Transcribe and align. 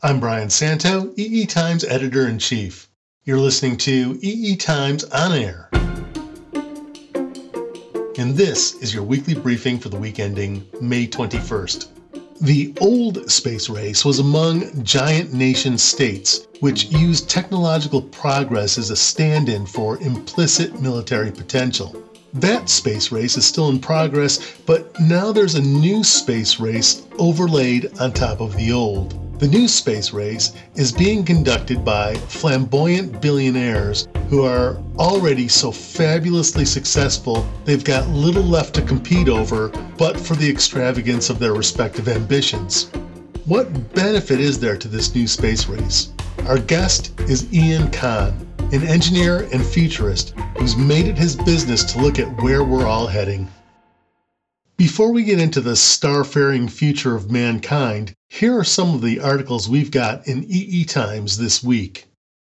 I'm 0.00 0.20
Brian 0.20 0.48
Santo, 0.48 1.12
EE 1.16 1.44
Times 1.46 1.82
editor 1.82 2.28
in 2.28 2.38
chief. 2.38 2.88
You're 3.24 3.40
listening 3.40 3.76
to 3.78 4.16
EE 4.22 4.54
Times 4.54 5.02
On 5.02 5.32
Air. 5.32 5.68
And 8.16 8.36
this 8.36 8.74
is 8.74 8.94
your 8.94 9.02
weekly 9.02 9.34
briefing 9.34 9.76
for 9.80 9.88
the 9.88 9.98
week 9.98 10.20
ending 10.20 10.64
May 10.80 11.08
21st. 11.08 11.88
The 12.40 12.72
old 12.80 13.28
space 13.28 13.68
race 13.68 14.04
was 14.04 14.20
among 14.20 14.84
giant 14.84 15.32
nation 15.34 15.76
states, 15.76 16.46
which 16.60 16.84
used 16.84 17.28
technological 17.28 18.02
progress 18.02 18.78
as 18.78 18.90
a 18.90 18.96
stand 18.96 19.48
in 19.48 19.66
for 19.66 20.00
implicit 20.00 20.80
military 20.80 21.32
potential. 21.32 22.00
That 22.34 22.68
space 22.68 23.10
race 23.10 23.36
is 23.36 23.46
still 23.46 23.68
in 23.68 23.80
progress, 23.80 24.58
but 24.64 24.92
now 25.00 25.32
there's 25.32 25.56
a 25.56 25.60
new 25.60 26.04
space 26.04 26.60
race 26.60 27.04
overlaid 27.18 27.98
on 27.98 28.12
top 28.12 28.40
of 28.40 28.56
the 28.56 28.70
old. 28.70 29.27
The 29.38 29.46
new 29.46 29.68
space 29.68 30.12
race 30.12 30.52
is 30.74 30.90
being 30.90 31.24
conducted 31.24 31.84
by 31.84 32.16
flamboyant 32.16 33.20
billionaires 33.20 34.08
who 34.28 34.44
are 34.44 34.82
already 34.98 35.46
so 35.46 35.70
fabulously 35.70 36.64
successful 36.64 37.46
they've 37.64 37.84
got 37.84 38.08
little 38.08 38.42
left 38.42 38.74
to 38.74 38.82
compete 38.82 39.28
over 39.28 39.68
but 39.96 40.18
for 40.18 40.34
the 40.34 40.50
extravagance 40.50 41.30
of 41.30 41.38
their 41.38 41.54
respective 41.54 42.08
ambitions. 42.08 42.90
What 43.44 43.94
benefit 43.94 44.40
is 44.40 44.58
there 44.58 44.76
to 44.76 44.88
this 44.88 45.14
new 45.14 45.28
space 45.28 45.68
race? 45.68 46.08
Our 46.48 46.58
guest 46.58 47.12
is 47.20 47.46
Ian 47.54 47.92
Khan, 47.92 48.44
an 48.72 48.82
engineer 48.82 49.48
and 49.52 49.64
futurist 49.64 50.34
who's 50.58 50.76
made 50.76 51.06
it 51.06 51.16
his 51.16 51.36
business 51.36 51.84
to 51.92 52.00
look 52.00 52.18
at 52.18 52.42
where 52.42 52.64
we're 52.64 52.88
all 52.88 53.06
heading. 53.06 53.48
Before 54.78 55.10
we 55.10 55.24
get 55.24 55.40
into 55.40 55.60
the 55.60 55.72
starfaring 55.72 56.70
future 56.70 57.16
of 57.16 57.32
mankind, 57.32 58.14
here 58.28 58.56
are 58.56 58.62
some 58.62 58.94
of 58.94 59.02
the 59.02 59.18
articles 59.18 59.68
we've 59.68 59.90
got 59.90 60.24
in 60.28 60.44
EE 60.44 60.84
Times 60.84 61.36
this 61.36 61.64
week. 61.64 62.06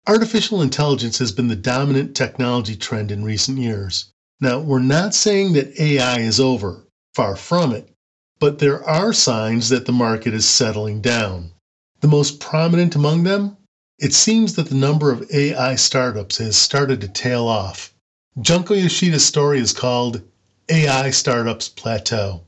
Artificial 0.05 0.61
intelligence 0.61 1.17
has 1.17 1.31
been 1.31 1.47
the 1.47 1.55
dominant 1.55 2.15
technology 2.15 2.75
trend 2.75 3.09
in 3.09 3.23
recent 3.23 3.57
years. 3.57 4.11
Now, 4.39 4.59
we're 4.59 4.77
not 4.77 5.15
saying 5.15 5.53
that 5.53 5.81
AI 5.81 6.19
is 6.19 6.39
over, 6.39 6.85
far 7.15 7.35
from 7.35 7.73
it, 7.73 7.89
but 8.37 8.59
there 8.59 8.87
are 8.87 9.13
signs 9.13 9.69
that 9.69 9.87
the 9.87 9.91
market 9.91 10.35
is 10.35 10.45
settling 10.45 11.01
down. 11.01 11.53
The 12.01 12.07
most 12.07 12.39
prominent 12.39 12.93
among 12.93 13.23
them? 13.23 13.57
It 13.97 14.13
seems 14.13 14.53
that 14.57 14.69
the 14.69 14.75
number 14.75 15.11
of 15.11 15.27
AI 15.33 15.73
startups 15.73 16.37
has 16.37 16.55
started 16.55 17.01
to 17.01 17.07
tail 17.07 17.47
off. 17.47 17.95
Junko 18.39 18.75
Yoshida's 18.75 19.25
story 19.25 19.59
is 19.59 19.73
called 19.73 20.21
AI 20.69 21.09
startups 21.09 21.69
plateau. 21.69 22.43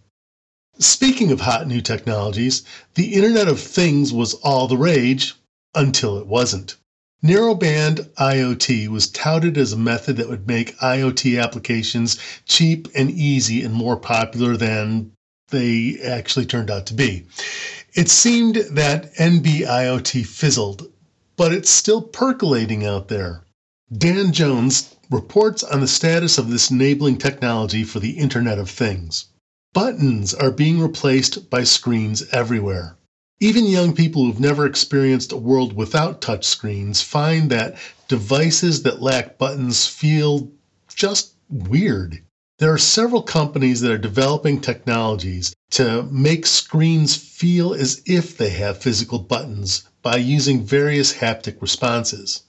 Speaking 0.80 1.32
of 1.32 1.42
hot 1.42 1.68
new 1.68 1.82
technologies, 1.82 2.64
the 2.96 3.14
Internet 3.14 3.48
of 3.48 3.60
Things 3.60 4.12
was 4.12 4.34
all 4.36 4.68
the 4.68 4.78
rage 4.78 5.36
until 5.76 6.18
it 6.18 6.28
wasn't. 6.28 6.76
Narrowband 7.24 8.10
IoT 8.16 8.90
was 8.90 9.08
touted 9.08 9.58
as 9.58 9.72
a 9.72 9.78
method 9.78 10.18
that 10.18 10.28
would 10.28 10.46
make 10.46 10.78
IoT 10.80 11.42
applications 11.42 12.18
cheap 12.46 12.88
and 12.94 13.10
easy 13.10 13.64
and 13.64 13.74
more 13.74 13.96
popular 13.96 14.58
than 14.58 15.12
they 15.50 15.98
actually 16.04 16.46
turned 16.46 16.70
out 16.70 16.86
to 16.88 16.94
be. 16.94 17.26
It 17.94 18.10
seemed 18.10 18.56
that 18.72 19.14
NB 19.16 19.68
IoT 19.68 20.26
fizzled, 20.26 20.92
but 21.38 21.54
it's 21.54 21.70
still 21.70 22.02
percolating 22.02 22.86
out 22.86 23.08
there. 23.08 23.44
Dan 23.96 24.34
Jones 24.34 24.94
reports 25.14 25.62
on 25.64 25.80
the 25.80 25.88
status 25.88 26.40
of 26.40 26.50
this 26.50 26.72
enabling 26.72 27.18
technology 27.18 27.84
for 27.84 28.00
the 28.00 28.18
Internet 28.18 28.58
of 28.58 28.68
Things. 28.68 29.26
Buttons 29.72 30.34
are 30.34 30.50
being 30.50 30.80
replaced 30.80 31.52
by 31.52 31.64
screens 31.64 32.24
everywhere. 32.32 32.98
Even 33.40 33.68
young 33.68 33.94
people 33.94 34.26
who've 34.26 34.40
never 34.40 34.66
experienced 34.66 35.32
a 35.32 35.38
world 35.38 35.74
without 35.74 36.20
touch 36.20 36.46
screens 36.46 37.02
find 37.02 37.50
that 37.52 37.76
devices 38.08 38.82
that 38.84 39.02
lack 39.02 39.38
buttons 39.38 39.86
feel 39.86 40.52
just 40.96 41.34
weird. 41.50 42.24
There 42.58 42.74
are 42.74 42.78
several 42.78 43.22
companies 43.22 43.82
that 43.82 43.92
are 43.92 43.98
developing 43.98 44.62
technologies 44.62 45.54
to 45.72 46.04
make 46.04 46.46
screens 46.46 47.16
feel 47.16 47.74
as 47.74 48.02
if 48.06 48.38
they 48.38 48.50
have 48.52 48.78
physical 48.78 49.20
buttons 49.20 49.84
by 50.02 50.18
using 50.18 50.64
various 50.64 51.14
haptic 51.14 51.62
responses. 51.62 52.44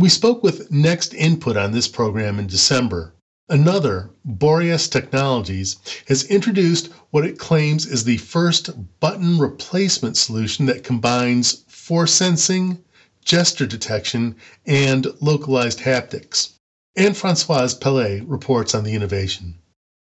We 0.00 0.08
spoke 0.08 0.44
with 0.44 0.70
NextInput 0.70 1.60
on 1.60 1.72
this 1.72 1.88
program 1.88 2.38
in 2.38 2.46
December. 2.46 3.14
Another, 3.48 4.10
Boreas 4.24 4.86
Technologies, 4.86 5.74
has 6.06 6.22
introduced 6.22 6.90
what 7.10 7.26
it 7.26 7.36
claims 7.36 7.84
is 7.84 8.04
the 8.04 8.18
first 8.18 8.70
button 9.00 9.40
replacement 9.40 10.16
solution 10.16 10.66
that 10.66 10.84
combines 10.84 11.64
force 11.66 12.12
sensing, 12.12 12.78
gesture 13.24 13.66
detection, 13.66 14.36
and 14.64 15.08
localized 15.20 15.80
haptics. 15.80 16.50
Anne 16.94 17.14
Francoise 17.14 17.76
Pelé 17.76 18.22
reports 18.24 18.76
on 18.76 18.84
the 18.84 18.94
innovation. 18.94 19.56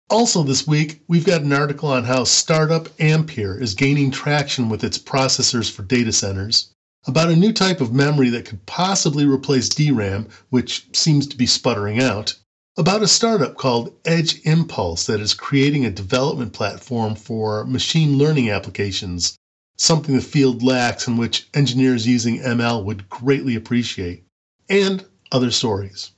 Also, 0.09 0.43
this 0.43 0.67
week, 0.67 1.03
we've 1.09 1.27
got 1.27 1.43
an 1.43 1.53
article 1.53 1.91
on 1.91 2.05
how 2.05 2.25
startup 2.25 2.89
Ampere 2.99 3.61
is 3.61 3.75
gaining 3.75 4.11
traction 4.11 4.71
with 4.71 4.83
its 4.83 4.97
processors 4.97 5.71
for 5.71 5.83
data 5.83 6.11
centers 6.11 6.74
about 7.07 7.31
a 7.31 7.37
new 7.37 7.53
type 7.53 7.81
of 7.81 7.93
memory 7.93 8.31
that 8.31 8.47
could 8.47 8.65
possibly 8.67 9.27
replace 9.27 9.69
DRAM, 9.69 10.29
which 10.51 10.87
seems 10.93 11.27
to 11.27 11.37
be 11.37 11.47
sputtering 11.47 12.01
out, 12.01 12.35
about 12.77 13.03
a 13.03 13.09
startup 13.09 13.57
called 13.57 13.95
Edge 14.05 14.41
Impulse 14.45 15.07
that 15.07 15.21
is 15.21 15.35
creating 15.35 15.85
a 15.85 15.91
development 15.91 16.53
platform 16.53 17.15
for 17.15 17.65
machine 17.65 18.19
learning 18.19 18.51
applications, 18.51 19.37
something 19.77 20.17
the 20.17 20.21
field 20.21 20.63
lacks 20.63 21.07
and 21.07 21.19
which 21.19 21.47
engineers 21.55 22.07
using 22.07 22.41
ML 22.41 22.85
would 22.85 23.09
greatly 23.09 23.55
appreciate, 23.55 24.25
and 24.69 25.05
other 25.31 25.51
stories. 25.51 26.11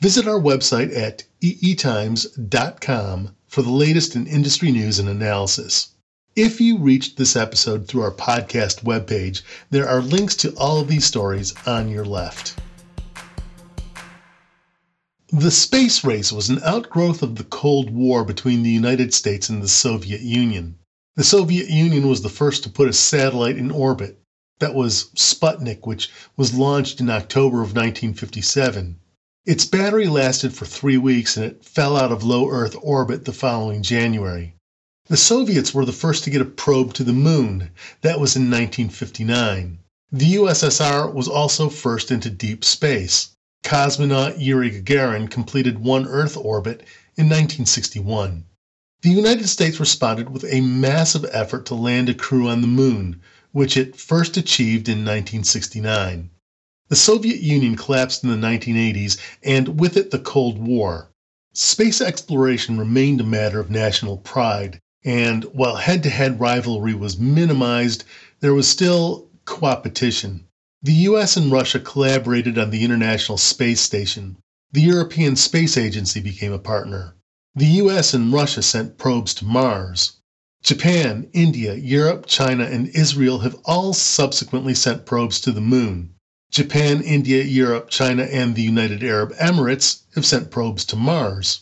Visit 0.00 0.28
our 0.28 0.40
website 0.40 0.96
at 0.96 1.24
eetimes.com 1.42 3.34
for 3.48 3.62
the 3.62 3.70
latest 3.70 4.14
in 4.14 4.26
industry 4.26 4.70
news 4.70 4.98
and 4.98 5.08
analysis. 5.08 5.88
If 6.40 6.60
you 6.60 6.78
reached 6.78 7.16
this 7.16 7.34
episode 7.34 7.88
through 7.88 8.02
our 8.02 8.12
podcast 8.12 8.84
webpage, 8.84 9.42
there 9.70 9.88
are 9.88 10.00
links 10.00 10.36
to 10.36 10.54
all 10.54 10.78
of 10.78 10.86
these 10.86 11.04
stories 11.04 11.52
on 11.66 11.88
your 11.88 12.04
left. 12.04 12.54
The 15.32 15.50
space 15.50 16.04
race 16.04 16.30
was 16.30 16.48
an 16.48 16.60
outgrowth 16.62 17.24
of 17.24 17.34
the 17.34 17.42
Cold 17.42 17.90
War 17.90 18.24
between 18.24 18.62
the 18.62 18.70
United 18.70 19.12
States 19.12 19.48
and 19.48 19.60
the 19.60 19.66
Soviet 19.66 20.20
Union. 20.20 20.78
The 21.16 21.24
Soviet 21.24 21.70
Union 21.70 22.06
was 22.06 22.22
the 22.22 22.28
first 22.28 22.62
to 22.62 22.70
put 22.70 22.88
a 22.88 22.92
satellite 22.92 23.58
in 23.58 23.72
orbit. 23.72 24.22
That 24.60 24.76
was 24.76 25.10
Sputnik, 25.16 25.88
which 25.88 26.08
was 26.36 26.54
launched 26.54 27.00
in 27.00 27.10
October 27.10 27.62
of 27.62 27.74
1957. 27.74 29.00
Its 29.44 29.64
battery 29.64 30.06
lasted 30.06 30.54
for 30.54 30.66
three 30.66 30.98
weeks 30.98 31.36
and 31.36 31.44
it 31.44 31.64
fell 31.64 31.96
out 31.96 32.12
of 32.12 32.22
low 32.22 32.48
Earth 32.48 32.76
orbit 32.80 33.24
the 33.24 33.32
following 33.32 33.82
January. 33.82 34.54
The 35.10 35.16
Soviets 35.16 35.72
were 35.72 35.86
the 35.86 35.92
first 35.94 36.24
to 36.24 36.30
get 36.30 36.42
a 36.42 36.44
probe 36.44 36.92
to 36.92 37.02
the 37.02 37.14
moon. 37.14 37.70
That 38.02 38.20
was 38.20 38.36
in 38.36 38.50
1959. 38.50 39.78
The 40.12 40.34
USSR 40.34 41.14
was 41.14 41.26
also 41.26 41.70
first 41.70 42.10
into 42.10 42.28
deep 42.28 42.62
space. 42.62 43.30
Cosmonaut 43.64 44.38
Yuri 44.38 44.70
Gagarin 44.70 45.30
completed 45.30 45.78
one 45.78 46.06
Earth 46.06 46.36
orbit 46.36 46.82
in 47.16 47.24
1961. 47.24 48.44
The 49.00 49.08
United 49.08 49.48
States 49.48 49.80
responded 49.80 50.28
with 50.28 50.44
a 50.44 50.60
massive 50.60 51.24
effort 51.32 51.64
to 51.66 51.74
land 51.74 52.10
a 52.10 52.14
crew 52.14 52.46
on 52.46 52.60
the 52.60 52.66
moon, 52.66 53.22
which 53.52 53.78
it 53.78 53.96
first 53.96 54.36
achieved 54.36 54.90
in 54.90 55.06
1969. 55.06 56.28
The 56.88 56.96
Soviet 56.96 57.40
Union 57.40 57.76
collapsed 57.76 58.24
in 58.24 58.28
the 58.28 58.46
1980s, 58.46 59.16
and 59.42 59.80
with 59.80 59.96
it 59.96 60.10
the 60.10 60.18
Cold 60.18 60.58
War. 60.58 61.08
Space 61.54 62.02
exploration 62.02 62.76
remained 62.76 63.22
a 63.22 63.24
matter 63.24 63.58
of 63.58 63.70
national 63.70 64.18
pride, 64.18 64.80
and 65.04 65.44
while 65.44 65.76
head 65.76 66.02
to 66.02 66.10
head 66.10 66.40
rivalry 66.40 66.94
was 66.94 67.18
minimized, 67.18 68.04
there 68.40 68.54
was 68.54 68.68
still 68.68 69.28
coopetition. 69.44 70.40
The 70.82 71.08
US 71.10 71.36
and 71.36 71.50
Russia 71.50 71.80
collaborated 71.80 72.58
on 72.58 72.70
the 72.70 72.84
International 72.84 73.38
Space 73.38 73.80
Station. 73.80 74.36
The 74.72 74.82
European 74.82 75.36
Space 75.36 75.76
Agency 75.76 76.20
became 76.20 76.52
a 76.52 76.58
partner. 76.58 77.14
The 77.54 77.66
US 77.82 78.12
and 78.12 78.32
Russia 78.32 78.62
sent 78.62 78.98
probes 78.98 79.34
to 79.34 79.44
Mars. 79.44 80.12
Japan, 80.62 81.28
India, 81.32 81.74
Europe, 81.74 82.26
China, 82.26 82.64
and 82.64 82.88
Israel 82.88 83.38
have 83.38 83.56
all 83.64 83.94
subsequently 83.94 84.74
sent 84.74 85.06
probes 85.06 85.40
to 85.40 85.52
the 85.52 85.60
moon. 85.60 86.14
Japan, 86.50 87.00
India, 87.02 87.42
Europe, 87.42 87.88
China, 87.88 88.24
and 88.24 88.54
the 88.54 88.62
United 88.62 89.04
Arab 89.04 89.32
Emirates 89.36 90.02
have 90.14 90.26
sent 90.26 90.50
probes 90.50 90.84
to 90.86 90.96
Mars. 90.96 91.60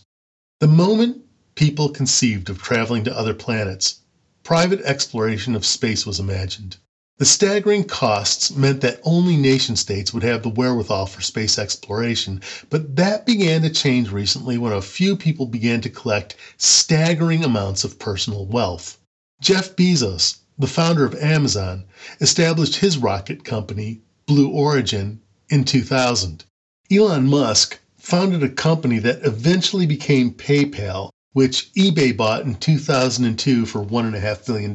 The 0.60 0.69
moment 0.69 1.25
people 1.56 1.88
conceived 1.88 2.49
of 2.49 2.62
traveling 2.62 3.03
to 3.03 3.19
other 3.19 3.35
planets. 3.35 4.00
Private 4.44 4.82
exploration 4.82 5.56
of 5.56 5.67
space 5.67 6.06
was 6.06 6.20
imagined. 6.20 6.76
The 7.19 7.25
staggering 7.25 7.85
costs 7.85 8.55
meant 8.55 8.82
that 8.82 9.00
only 9.03 9.38
nation 9.38 9.75
states 9.75 10.12
would 10.12 10.23
have 10.23 10.43
the 10.43 10.50
wherewithal 10.50 11.06
for 11.06 11.23
space 11.23 11.58
exploration, 11.58 12.43
but 12.69 12.97
that 12.97 13.25
began 13.25 13.62
to 13.62 13.70
change 13.70 14.11
recently 14.11 14.58
when 14.58 14.75
a 14.75 14.82
few 14.82 15.17
people 15.17 15.47
began 15.47 15.81
to 15.81 15.88
collect 15.88 16.37
staggering 16.58 17.43
amounts 17.43 17.85
of 17.85 17.99
personal 17.99 18.44
wealth. 18.44 18.99
Jeff 19.41 19.75
Bezos, 19.76 20.37
the 20.58 20.67
founder 20.67 21.06
of 21.06 21.14
Amazon, 21.14 21.85
established 22.20 22.76
his 22.76 22.99
rocket 22.99 23.44
company, 23.44 24.03
Blue 24.26 24.50
Origin, 24.50 25.23
in 25.49 25.64
2000. 25.64 26.44
Elon 26.91 27.26
Musk 27.26 27.79
founded 27.97 28.43
a 28.43 28.49
company 28.50 28.99
that 28.99 29.25
eventually 29.25 29.87
became 29.87 30.35
PayPal, 30.35 31.11
which 31.36 31.70
eBay 31.74 32.16
bought 32.16 32.46
in 32.46 32.54
2002 32.54 33.66
for 33.66 33.84
$1.5 33.84 34.46
billion. 34.46 34.72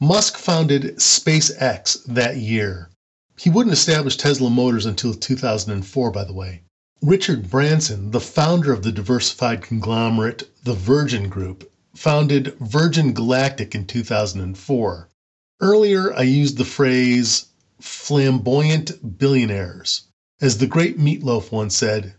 Musk 0.00 0.38
founded 0.38 0.96
SpaceX 0.96 2.02
that 2.06 2.38
year. 2.38 2.88
He 3.36 3.50
wouldn't 3.50 3.74
establish 3.74 4.16
Tesla 4.16 4.48
Motors 4.48 4.86
until 4.86 5.12
2004, 5.12 6.10
by 6.12 6.24
the 6.24 6.32
way. 6.32 6.62
Richard 7.02 7.50
Branson, 7.50 8.10
the 8.10 8.22
founder 8.22 8.72
of 8.72 8.82
the 8.82 8.90
diversified 8.90 9.60
conglomerate 9.60 10.48
the 10.64 10.72
Virgin 10.72 11.28
Group, 11.28 11.70
founded 11.94 12.56
Virgin 12.60 13.12
Galactic 13.12 13.74
in 13.74 13.84
2004. 13.84 15.10
Earlier, 15.60 16.14
I 16.14 16.22
used 16.22 16.56
the 16.56 16.64
phrase 16.64 17.48
flamboyant 17.82 19.18
billionaires. 19.18 20.04
As 20.40 20.56
the 20.56 20.66
great 20.66 20.98
Meat 20.98 21.22
Loaf 21.22 21.52
once 21.52 21.76
said, 21.76 22.14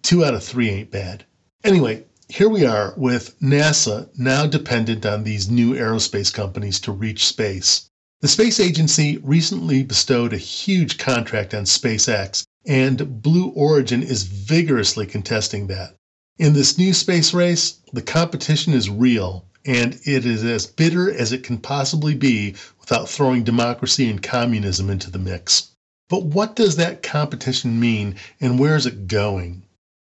two 0.00 0.24
out 0.24 0.32
of 0.32 0.42
three 0.42 0.70
ain't 0.70 0.90
bad. 0.90 1.26
Anyway, 1.62 2.06
here 2.28 2.48
we 2.48 2.66
are 2.66 2.92
with 2.96 3.38
NASA 3.40 4.08
now 4.18 4.46
dependent 4.46 5.06
on 5.06 5.22
these 5.22 5.48
new 5.48 5.74
aerospace 5.74 6.32
companies 6.32 6.80
to 6.80 6.90
reach 6.90 7.24
space. 7.24 7.88
The 8.20 8.28
space 8.28 8.58
agency 8.58 9.18
recently 9.18 9.84
bestowed 9.84 10.32
a 10.32 10.38
huge 10.38 10.98
contract 10.98 11.54
on 11.54 11.64
SpaceX, 11.64 12.44
and 12.66 13.22
Blue 13.22 13.50
Origin 13.50 14.02
is 14.02 14.24
vigorously 14.24 15.06
contesting 15.06 15.68
that. 15.68 15.94
In 16.36 16.52
this 16.52 16.76
new 16.76 16.92
space 16.92 17.32
race, 17.32 17.76
the 17.92 18.02
competition 18.02 18.72
is 18.72 18.90
real, 18.90 19.44
and 19.64 20.00
it 20.04 20.26
is 20.26 20.42
as 20.42 20.66
bitter 20.66 21.12
as 21.12 21.32
it 21.32 21.44
can 21.44 21.58
possibly 21.58 22.14
be 22.14 22.54
without 22.80 23.08
throwing 23.08 23.44
democracy 23.44 24.10
and 24.10 24.22
communism 24.22 24.90
into 24.90 25.10
the 25.10 25.18
mix. 25.18 25.68
But 26.08 26.24
what 26.24 26.56
does 26.56 26.76
that 26.76 27.02
competition 27.02 27.78
mean, 27.78 28.16
and 28.40 28.58
where 28.58 28.76
is 28.76 28.86
it 28.86 29.06
going? 29.06 29.62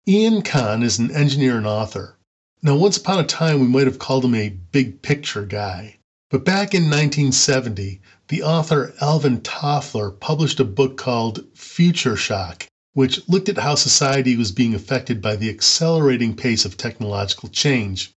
Ian 0.07 0.43
Khan 0.43 0.83
is 0.83 0.99
an 0.99 1.09
engineer 1.09 1.57
and 1.57 1.65
author. 1.65 2.15
Now, 2.61 2.75
once 2.75 2.95
upon 2.95 3.19
a 3.19 3.23
time, 3.23 3.59
we 3.59 3.65
might 3.65 3.87
have 3.87 3.97
called 3.97 4.23
him 4.23 4.35
a 4.35 4.49
big 4.49 5.01
picture 5.01 5.47
guy. 5.47 5.97
But 6.29 6.45
back 6.45 6.75
in 6.75 6.83
1970, 6.83 8.01
the 8.27 8.43
author 8.43 8.93
Alvin 9.01 9.41
Toffler 9.41 10.11
published 10.11 10.59
a 10.59 10.63
book 10.63 10.95
called 10.95 11.43
Future 11.55 12.15
Shock, 12.15 12.67
which 12.93 13.27
looked 13.27 13.49
at 13.49 13.57
how 13.57 13.73
society 13.73 14.35
was 14.35 14.51
being 14.51 14.75
affected 14.75 15.23
by 15.23 15.35
the 15.35 15.49
accelerating 15.49 16.35
pace 16.35 16.65
of 16.65 16.77
technological 16.77 17.49
change. 17.49 18.11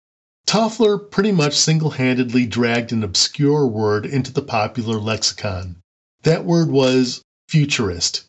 Toffler 0.46 0.98
pretty 0.98 1.32
much 1.32 1.54
single 1.56 1.92
handedly 1.92 2.44
dragged 2.44 2.92
an 2.92 3.02
obscure 3.02 3.66
word 3.66 4.04
into 4.04 4.30
the 4.30 4.42
popular 4.42 5.00
lexicon. 5.00 5.76
That 6.22 6.44
word 6.44 6.70
was 6.70 7.22
futurist. 7.48 8.26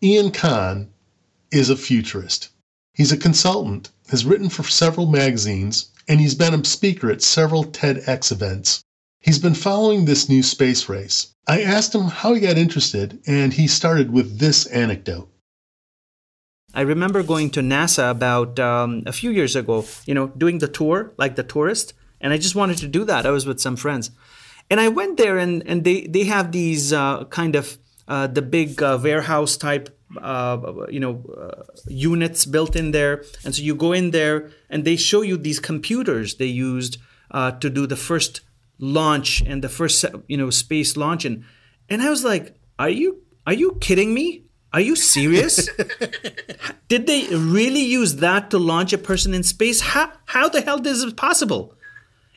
Ian 0.00 0.30
Khan 0.30 0.90
is 1.50 1.70
a 1.70 1.76
futurist. 1.76 2.50
He's 3.00 3.12
a 3.12 3.16
consultant, 3.16 3.88
has 4.10 4.26
written 4.26 4.50
for 4.50 4.62
several 4.62 5.06
magazines, 5.06 5.90
and 6.06 6.20
he's 6.20 6.34
been 6.34 6.52
a 6.52 6.62
speaker 6.66 7.10
at 7.10 7.22
several 7.22 7.64
TEDx 7.64 8.30
events. 8.30 8.84
He's 9.20 9.38
been 9.38 9.54
following 9.54 10.04
this 10.04 10.28
new 10.28 10.42
space 10.42 10.86
race. 10.86 11.34
I 11.48 11.62
asked 11.62 11.94
him 11.94 12.08
how 12.08 12.34
he 12.34 12.42
got 12.42 12.58
interested, 12.58 13.18
and 13.26 13.54
he 13.54 13.68
started 13.68 14.12
with 14.12 14.38
this 14.38 14.66
anecdote. 14.66 15.30
I 16.74 16.82
remember 16.82 17.22
going 17.22 17.48
to 17.52 17.62
NASA 17.62 18.10
about 18.10 18.58
um, 18.58 19.02
a 19.06 19.12
few 19.12 19.30
years 19.30 19.56
ago, 19.56 19.86
you 20.04 20.12
know, 20.12 20.26
doing 20.36 20.58
the 20.58 20.68
tour, 20.68 21.14
like 21.16 21.36
the 21.36 21.42
tourist, 21.42 21.94
and 22.20 22.34
I 22.34 22.36
just 22.36 22.54
wanted 22.54 22.76
to 22.80 22.86
do 22.86 23.04
that. 23.06 23.24
I 23.24 23.30
was 23.30 23.46
with 23.46 23.60
some 23.60 23.76
friends. 23.76 24.10
And 24.68 24.78
I 24.78 24.88
went 24.88 25.16
there, 25.16 25.38
and, 25.38 25.66
and 25.66 25.84
they, 25.84 26.02
they 26.02 26.24
have 26.24 26.52
these 26.52 26.92
uh, 26.92 27.24
kind 27.30 27.56
of 27.56 27.78
uh, 28.06 28.26
the 28.26 28.42
big 28.42 28.82
uh, 28.82 28.98
warehouse 29.02 29.56
type 29.56 29.88
uh, 30.20 30.86
you 30.88 31.00
know 31.00 31.22
uh, 31.36 31.62
units 31.88 32.44
built 32.44 32.76
in 32.76 32.90
there. 32.92 33.24
And 33.44 33.54
so 33.54 33.62
you 33.62 33.74
go 33.74 33.92
in 33.92 34.10
there 34.10 34.50
and 34.68 34.84
they 34.84 34.96
show 34.96 35.22
you 35.22 35.36
these 35.36 35.60
computers 35.60 36.36
they 36.36 36.46
used 36.46 36.98
uh, 37.30 37.52
to 37.52 37.70
do 37.70 37.86
the 37.86 37.96
first 37.96 38.40
launch 38.78 39.42
and 39.42 39.62
the 39.62 39.68
first 39.68 40.04
you 40.26 40.36
know 40.36 40.50
space 40.50 40.96
launch. 40.96 41.24
And 41.24 41.44
and 41.88 42.02
I 42.02 42.10
was 42.10 42.24
like 42.24 42.56
are 42.78 42.90
you 42.90 43.22
are 43.46 43.52
you 43.52 43.76
kidding 43.80 44.14
me? 44.14 44.44
Are 44.72 44.80
you 44.80 44.94
serious? 44.94 45.68
Did 46.88 47.06
they 47.06 47.26
really 47.34 47.82
use 47.82 48.16
that 48.16 48.50
to 48.50 48.58
launch 48.58 48.92
a 48.92 48.98
person 48.98 49.34
in 49.34 49.42
space? 49.42 49.80
How 49.80 50.12
how 50.26 50.48
the 50.48 50.60
hell 50.60 50.84
is 50.86 51.02
it 51.02 51.16
possible? 51.16 51.74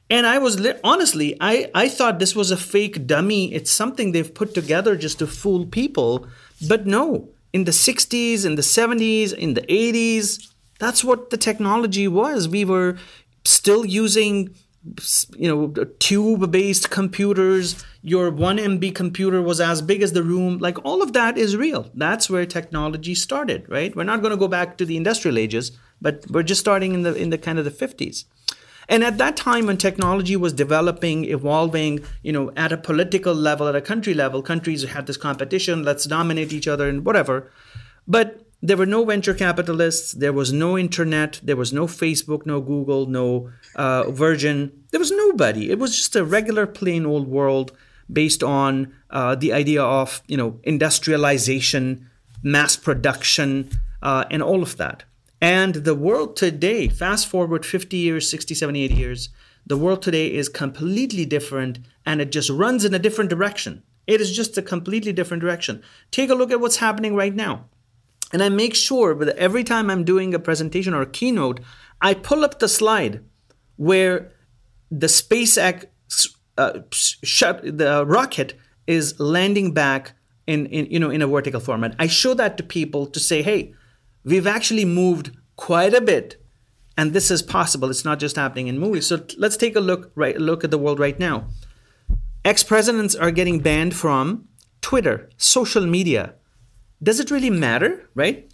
And 0.09 0.27
I 0.27 0.37
was 0.37 0.59
li- 0.59 0.79
honestly, 0.83 1.35
I, 1.39 1.71
I 1.73 1.89
thought 1.89 2.19
this 2.19 2.35
was 2.35 2.51
a 2.51 2.57
fake 2.57 3.07
dummy. 3.07 3.53
It's 3.53 3.71
something 3.71 4.11
they've 4.11 4.33
put 4.33 4.53
together 4.53 4.95
just 4.95 5.19
to 5.19 5.27
fool 5.27 5.65
people. 5.65 6.27
But 6.67 6.85
no, 6.85 7.29
in 7.53 7.63
the 7.65 7.71
60s, 7.71 8.45
in 8.45 8.55
the 8.55 8.61
70s, 8.61 9.33
in 9.33 9.53
the 9.53 9.61
80s. 9.61 10.51
That's 10.79 11.03
what 11.03 11.29
the 11.29 11.37
technology 11.37 12.07
was. 12.07 12.49
We 12.49 12.65
were 12.65 12.97
still 13.45 13.85
using 13.85 14.55
you 15.37 15.47
know 15.47 15.67
tube 15.99 16.51
based 16.51 16.89
computers. 16.89 17.85
Your 18.01 18.29
1 18.31 18.57
mb 18.57 18.93
computer 18.93 19.41
was 19.41 19.61
as 19.61 19.81
big 19.81 20.01
as 20.01 20.11
the 20.11 20.23
room. 20.23 20.57
Like 20.57 20.83
all 20.83 21.01
of 21.01 21.13
that 21.13 21.37
is 21.37 21.55
real. 21.55 21.89
That's 21.93 22.29
where 22.29 22.45
technology 22.45 23.15
started 23.15 23.65
right? 23.69 23.95
We're 23.95 24.03
not 24.03 24.21
going 24.21 24.31
to 24.31 24.37
go 24.37 24.49
back 24.49 24.77
to 24.77 24.85
the 24.85 24.97
industrial 24.97 25.37
ages 25.37 25.71
but 26.03 26.29
we're 26.29 26.43
just 26.43 26.59
starting 26.59 26.93
in 26.93 27.01
the 27.03 27.15
in 27.15 27.29
the 27.29 27.37
kind 27.37 27.57
of 27.57 27.65
the 27.65 27.71
50s 27.71 28.25
and 28.89 29.03
at 29.03 29.17
that 29.17 29.37
time, 29.37 29.67
when 29.67 29.77
technology 29.77 30.35
was 30.35 30.53
developing, 30.53 31.25
evolving, 31.25 32.03
you 32.21 32.31
know, 32.31 32.51
at 32.55 32.71
a 32.71 32.77
political 32.77 33.33
level, 33.33 33.67
at 33.67 33.75
a 33.75 33.81
country 33.81 34.13
level, 34.13 34.41
countries 34.41 34.83
had 34.83 35.07
this 35.07 35.17
competition, 35.17 35.83
let's 35.83 36.05
dominate 36.05 36.53
each 36.53 36.67
other 36.67 36.87
and 36.89 37.05
whatever. 37.05 37.51
But 38.07 38.45
there 38.61 38.77
were 38.77 38.85
no 38.85 39.03
venture 39.03 39.33
capitalists, 39.33 40.13
there 40.13 40.31
was 40.33 40.53
no 40.53 40.77
internet, 40.77 41.39
there 41.43 41.57
was 41.57 41.73
no 41.73 41.85
Facebook, 41.85 42.45
no 42.45 42.61
Google, 42.61 43.07
no 43.07 43.51
uh, 43.75 44.09
Virgin. 44.09 44.71
There 44.91 44.99
was 44.99 45.11
nobody. 45.11 45.69
It 45.69 45.79
was 45.79 45.95
just 45.95 46.15
a 46.15 46.23
regular, 46.23 46.65
plain 46.65 47.05
old 47.05 47.27
world 47.27 47.73
based 48.11 48.43
on 48.43 48.93
uh, 49.09 49.35
the 49.35 49.51
idea 49.51 49.83
of, 49.83 50.21
you 50.27 50.37
know, 50.37 50.59
industrialization, 50.63 52.09
mass 52.41 52.77
production, 52.77 53.69
uh, 54.01 54.25
and 54.31 54.41
all 54.41 54.61
of 54.61 54.77
that. 54.77 55.03
And 55.43 55.75
the 55.75 55.93
world 55.93 56.37
today, 56.37 56.87
fast 56.87 57.27
forward 57.27 57.65
50 57.65 57.97
years, 57.97 58.29
60, 58.29 58.55
70, 58.55 58.81
80 58.81 58.93
years, 58.93 59.29
the 59.67 59.75
world 59.75 60.01
today 60.01 60.33
is 60.33 60.47
completely 60.47 61.25
different 61.25 61.79
and 62.05 62.21
it 62.21 62.31
just 62.31 62.49
runs 62.49 62.85
in 62.85 62.93
a 62.93 62.99
different 62.99 63.29
direction. 63.29 63.83
It 64.07 64.21
is 64.21 64.33
just 64.33 64.57
a 64.57 64.61
completely 64.61 65.11
different 65.11 65.41
direction. 65.41 65.83
Take 66.11 66.29
a 66.29 66.33
look 66.33 66.49
at 66.49 66.61
what's 66.61 66.77
happening 66.77 67.13
right 67.13 67.35
now. 67.35 67.65
And 68.31 68.41
I 68.41 68.47
make 68.47 68.73
sure 68.73 69.13
that 69.15 69.35
every 69.35 69.65
time 69.65 69.89
I'm 69.89 70.05
doing 70.05 70.33
a 70.33 70.39
presentation 70.39 70.93
or 70.93 71.01
a 71.01 71.05
keynote, 71.05 71.59
I 71.99 72.13
pull 72.13 72.45
up 72.45 72.59
the 72.59 72.69
slide 72.69 73.21
where 73.75 74.31
the 74.89 75.07
SpaceX 75.07 75.87
uh, 76.57 76.79
the 77.63 78.05
rocket 78.07 78.53
is 78.87 79.19
landing 79.19 79.73
back 79.73 80.13
in, 80.47 80.67
in 80.67 80.85
you 80.85 80.99
know 80.99 81.09
in 81.09 81.21
a 81.21 81.27
vertical 81.27 81.59
format. 81.59 81.95
I 81.99 82.07
show 82.07 82.33
that 82.35 82.55
to 82.57 82.63
people 82.63 83.07
to 83.07 83.19
say, 83.19 83.41
hey, 83.41 83.73
we've 84.23 84.47
actually 84.47 84.85
moved 84.85 85.31
quite 85.55 85.93
a 85.93 86.01
bit. 86.01 86.43
And 86.97 87.13
this 87.13 87.31
is 87.31 87.41
possible. 87.41 87.89
It's 87.89 88.05
not 88.05 88.19
just 88.19 88.35
happening 88.35 88.67
in 88.67 88.79
movies. 88.79 89.07
So 89.07 89.25
let's 89.37 89.57
take 89.57 89.75
a 89.75 89.79
look 89.79 90.11
right 90.15 90.37
look 90.37 90.63
at 90.63 90.71
the 90.71 90.77
world 90.77 90.99
right 90.99 91.19
now. 91.19 91.47
Ex-presidents 92.45 93.15
are 93.15 93.31
getting 93.31 93.59
banned 93.59 93.95
from 93.95 94.47
twitter 94.81 95.29
social 95.37 95.85
media. 95.85 96.35
Does 97.01 97.19
it 97.19 97.31
really 97.31 97.49
matter 97.49 98.09
right? 98.13 98.49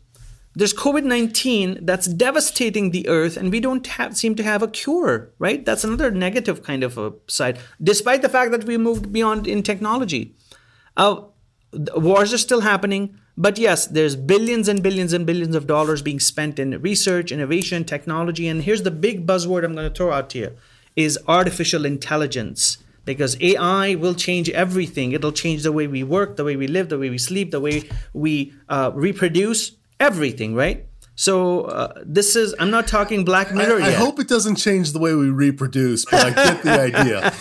There's 0.55 0.73
covid-19 0.73 1.85
that's 1.85 2.07
devastating 2.07 2.91
the 2.91 3.07
earth 3.07 3.35
and 3.35 3.51
we 3.51 3.59
don't 3.59 3.85
have, 3.87 4.17
seem 4.17 4.35
to 4.35 4.43
have 4.43 4.63
a 4.63 4.67
cure 4.67 5.33
right? 5.37 5.65
That's 5.65 5.83
another 5.83 6.11
negative 6.11 6.63
kind 6.63 6.83
of 6.83 6.97
a 6.97 7.13
side 7.27 7.59
despite 7.81 8.21
the 8.21 8.29
fact 8.29 8.51
that 8.51 8.63
we 8.63 8.77
moved 8.77 9.11
beyond 9.11 9.47
in 9.47 9.63
technology. 9.63 10.35
Uh, 10.95 11.23
wars 11.95 12.33
are 12.33 12.37
still 12.37 12.61
happening 12.61 13.17
but 13.39 13.57
yes, 13.57 13.87
there's 13.87 14.17
billions 14.17 14.67
and 14.67 14.83
billions 14.83 15.13
and 15.13 15.25
billions 15.25 15.55
of 15.55 15.65
dollars 15.65 16.01
being 16.01 16.19
spent 16.19 16.59
in 16.59 16.79
research, 16.81 17.31
innovation, 17.31 17.85
technology. 17.85 18.49
And 18.49 18.61
here's 18.61 18.83
the 18.83 18.91
big 18.91 19.25
buzzword 19.25 19.63
I'm 19.63 19.73
going 19.73 19.89
to 19.89 19.95
throw 19.95 20.11
out 20.11 20.29
to 20.31 20.39
you 20.39 20.57
is 20.97 21.17
artificial 21.25 21.85
intelligence. 21.85 22.79
Because 23.05 23.41
AI 23.41 23.95
will 23.95 24.13
change 24.13 24.49
everything. 24.49 25.13
It'll 25.13 25.31
change 25.31 25.63
the 25.63 25.71
way 25.71 25.87
we 25.87 26.03
work, 26.03 26.35
the 26.35 26.43
way 26.43 26.57
we 26.57 26.67
live, 26.67 26.89
the 26.89 26.99
way 26.99 27.09
we 27.09 27.17
sleep, 27.17 27.49
the 27.49 27.61
way 27.61 27.89
we 28.13 28.53
uh, 28.67 28.91
reproduce, 28.93 29.71
everything, 29.99 30.53
right? 30.53 30.85
So 31.15 31.61
uh, 31.61 32.03
this 32.05 32.35
is, 32.35 32.53
I'm 32.59 32.69
not 32.69 32.87
talking 32.87 33.25
Black 33.25 33.51
Mirror 33.53 33.81
I, 33.81 33.87
I 33.87 33.91
hope 33.91 34.19
it 34.19 34.27
doesn't 34.27 34.57
change 34.57 34.91
the 34.91 34.99
way 34.99 35.15
we 35.15 35.29
reproduce, 35.29 36.05
but 36.05 36.23
I 36.25 36.29
get 36.31 36.63
the 36.63 36.79
idea. 36.79 37.33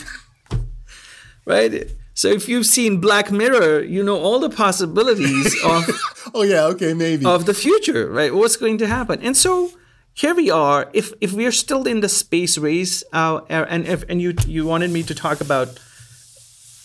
right? 1.44 1.90
So 2.18 2.26
if 2.26 2.48
you've 2.48 2.66
seen 2.66 3.00
Black 3.00 3.30
Mirror, 3.30 3.84
you 3.84 4.02
know 4.02 4.18
all 4.18 4.40
the 4.40 4.50
possibilities 4.50 5.54
of 5.64 5.88
oh 6.34 6.42
yeah, 6.42 6.64
okay, 6.64 6.92
maybe 6.92 7.24
of 7.24 7.46
the 7.46 7.54
future, 7.54 8.10
right? 8.10 8.34
What's 8.34 8.56
going 8.56 8.78
to 8.78 8.88
happen? 8.88 9.22
And 9.22 9.36
so 9.36 9.70
here 10.14 10.34
we 10.34 10.50
are. 10.50 10.90
If 10.92 11.12
if 11.20 11.32
we're 11.32 11.52
still 11.52 11.86
in 11.86 12.00
the 12.00 12.08
space 12.08 12.58
race, 12.58 13.04
uh, 13.12 13.42
and 13.48 13.86
if 13.86 14.02
and 14.08 14.20
you 14.20 14.34
you 14.48 14.66
wanted 14.66 14.90
me 14.90 15.04
to 15.04 15.14
talk 15.14 15.40
about 15.40 15.78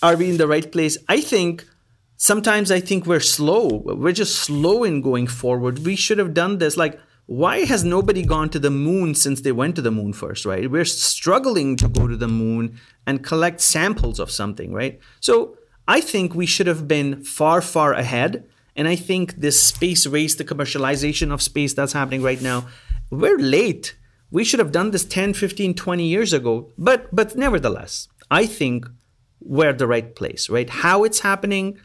are 0.03 0.15
we 0.15 0.29
in 0.29 0.37
the 0.37 0.47
right 0.47 0.71
place? 0.71 0.99
I 1.09 1.19
think 1.19 1.65
sometimes 2.15 2.69
I 2.69 2.79
think 2.79 3.07
we're 3.07 3.27
slow. 3.37 3.81
We're 3.85 4.19
just 4.23 4.35
slow 4.35 4.83
in 4.83 5.01
going 5.01 5.25
forward. 5.25 5.79
We 5.79 5.95
should 5.95 6.19
have 6.19 6.35
done 6.35 6.59
this. 6.59 6.77
Like, 6.77 6.99
why 7.25 7.59
has 7.65 7.83
nobody 7.83 8.23
gone 8.23 8.49
to 8.49 8.59
the 8.59 8.69
moon 8.69 9.15
since 9.15 9.41
they 9.41 9.51
went 9.51 9.75
to 9.75 9.81
the 9.81 9.91
moon 9.91 10.13
first, 10.13 10.45
right? 10.45 10.69
We're 10.69 10.85
struggling 10.85 11.75
to 11.77 11.87
go 11.87 12.07
to 12.07 12.17
the 12.17 12.27
moon 12.27 12.79
and 13.07 13.23
collect 13.23 13.61
samples 13.61 14.19
of 14.19 14.29
something, 14.29 14.73
right? 14.73 14.99
So 15.19 15.57
I 15.87 16.01
think 16.01 16.35
we 16.35 16.45
should 16.45 16.67
have 16.67 16.87
been 16.87 17.23
far, 17.23 17.61
far 17.61 17.93
ahead. 17.93 18.45
And 18.75 18.87
I 18.87 18.95
think 18.95 19.35
this 19.35 19.61
space 19.61 20.05
race, 20.05 20.35
the 20.35 20.43
commercialization 20.43 21.31
of 21.31 21.41
space 21.41 21.73
that's 21.73 21.93
happening 21.93 22.21
right 22.21 22.41
now, 22.41 22.67
we're 23.09 23.37
late. 23.37 23.95
We 24.31 24.43
should 24.43 24.59
have 24.59 24.71
done 24.71 24.91
this 24.91 25.05
10, 25.05 25.33
15, 25.33 25.75
20 25.75 26.03
years 26.05 26.33
ago. 26.33 26.71
But 26.77 27.13
but 27.15 27.35
nevertheless, 27.35 28.07
I 28.31 28.47
think 28.47 28.87
we're 29.39 29.73
the 29.73 29.87
right 29.87 30.15
place, 30.15 30.49
right? 30.49 30.69
How 30.69 31.03
it's 31.03 31.19
happening, 31.19 31.77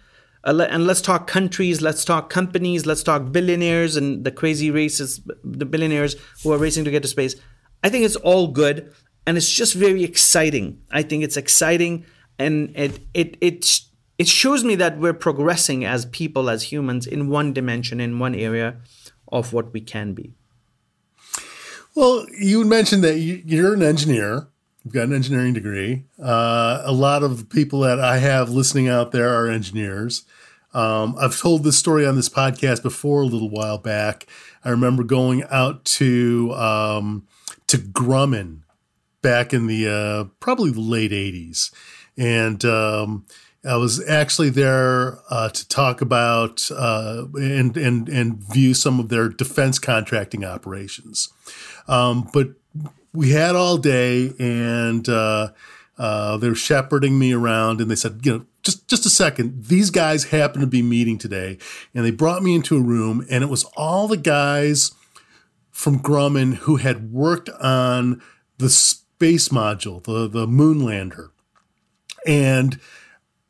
Uh, 0.49 0.67
and 0.71 0.87
let's 0.87 1.03
talk 1.03 1.27
countries, 1.27 1.83
let's 1.83 2.07
talk 2.07 2.31
companies, 2.31 2.87
let's 2.87 3.03
talk 3.03 3.31
billionaires 3.31 3.97
and 3.97 4.25
the 4.25 4.31
crazy 4.31 4.71
races, 4.71 5.21
the 5.45 5.67
billionaires 5.67 6.17
who 6.43 6.51
are 6.51 6.57
racing 6.57 6.87
to 6.87 6.91
get 6.91 7.03
to 7.03 7.09
space. 7.09 7.35
I 7.85 7.91
think 7.91 8.07
it's 8.07 8.17
all 8.17 8.49
good, 8.49 8.91
and 9.27 9.37
it's 9.37 9.51
just 9.51 9.75
very 9.75 10.05
exciting. 10.05 10.81
I 10.91 11.03
think 11.03 11.23
it's 11.23 11.37
exciting, 11.37 12.07
and 12.39 12.75
it 12.75 12.99
it 13.13 13.37
it 13.43 13.81
it 14.17 14.27
shows 14.27 14.65
me 14.65 14.75
that 14.77 14.99
we're 14.99 15.13
progressing 15.13 15.85
as 15.85 16.07
people, 16.07 16.49
as 16.49 16.73
humans, 16.73 17.07
in 17.07 17.29
one 17.29 17.53
dimension, 17.53 18.01
in 18.01 18.19
one 18.19 18.35
area 18.35 18.77
of 19.31 19.53
what 19.53 19.75
we 19.75 19.83
can 19.83 20.15
be. 20.15 20.33
Well, 21.95 22.25
you 22.41 22.65
mentioned 22.65 23.05
that 23.05 23.19
you're 23.19 23.75
an 23.75 23.83
engineer. 23.83 24.49
You've 24.89 24.95
got 24.95 25.09
an 25.09 25.15
engineering 25.15 25.53
degree. 25.53 26.07
Uh, 26.19 26.81
a 26.83 26.93
lot 26.93 27.23
of 27.23 27.37
the 27.37 27.45
people 27.45 27.81
that 27.81 28.01
I 28.01 28.17
have 28.17 28.49
listening 28.49 28.89
out 28.89 29.13
there 29.13 29.29
are 29.29 29.47
engineers. 29.47 30.25
Um, 30.73 31.15
I've 31.21 31.39
told 31.39 31.63
this 31.63 31.77
story 31.77 32.07
on 32.07 32.17
this 32.17 32.31
podcast 32.31 32.83
before 32.83 33.21
a 33.21 33.27
little 33.27 33.51
while 33.51 33.77
back. 33.77 34.25
I 34.65 34.71
remember 34.71 35.03
going 35.03 35.45
out 35.51 35.85
to 35.85 36.55
um, 36.55 37.27
to 37.67 37.77
Grumman 37.77 38.61
back 39.21 39.53
in 39.53 39.67
the 39.67 39.91
uh, 39.91 40.25
probably 40.41 40.71
the 40.71 40.81
late 40.81 41.11
'80s, 41.11 41.71
and 42.17 42.65
um, 42.65 43.27
I 43.67 43.77
was 43.77 44.03
actually 44.09 44.49
there 44.49 45.19
uh, 45.29 45.51
to 45.51 45.69
talk 45.69 46.01
about 46.01 46.67
uh, 46.71 47.27
and 47.35 47.77
and 47.77 48.09
and 48.09 48.43
view 48.43 48.73
some 48.73 48.99
of 49.01 49.11
their 49.11 49.29
defense 49.29 49.79
contracting 49.79 50.47
operations. 50.47 51.29
Um, 51.89 52.31
but 52.33 52.53
we 53.19 53.31
had 53.31 53.57
all 53.57 53.79
day, 53.79 54.33
and 54.39 55.09
uh, 55.09 55.51
uh, 55.99 56.37
they 56.37 56.49
were 56.49 56.55
shepherding 56.55 57.19
me 57.19 57.33
around, 57.33 57.81
and 57.81 57.91
they 57.91 57.97
said, 57.97 58.21
you 58.23 58.33
know, 58.33 58.47
just 58.63 58.87
just 58.87 59.05
a 59.05 59.11
second. 59.11 59.65
These 59.65 59.91
guys 59.91 60.25
happen 60.25 60.61
to 60.61 60.69
be 60.69 60.83
meeting 60.83 61.19
today, 61.19 61.59
and 61.93 62.05
they 62.05 62.13
brought 62.13 62.45
me 62.45 62.55
into 62.55 62.77
a 62.77 62.81
room, 62.81 63.27
and 63.29 63.43
it 63.43 63.49
was 63.49 63.65
all 63.77 64.07
the 64.07 64.17
guys 64.17 64.93
from 65.73 65.99
Grumman 65.99 66.55
who 66.59 66.77
had 66.77 67.13
worked 67.13 67.49
on 67.61 68.23
the 68.59 68.71
space 68.71 69.49
module, 69.49 70.01
the 70.05 70.29
the 70.29 70.47
moon 70.47 70.85
lander, 70.85 71.33
and 72.25 72.79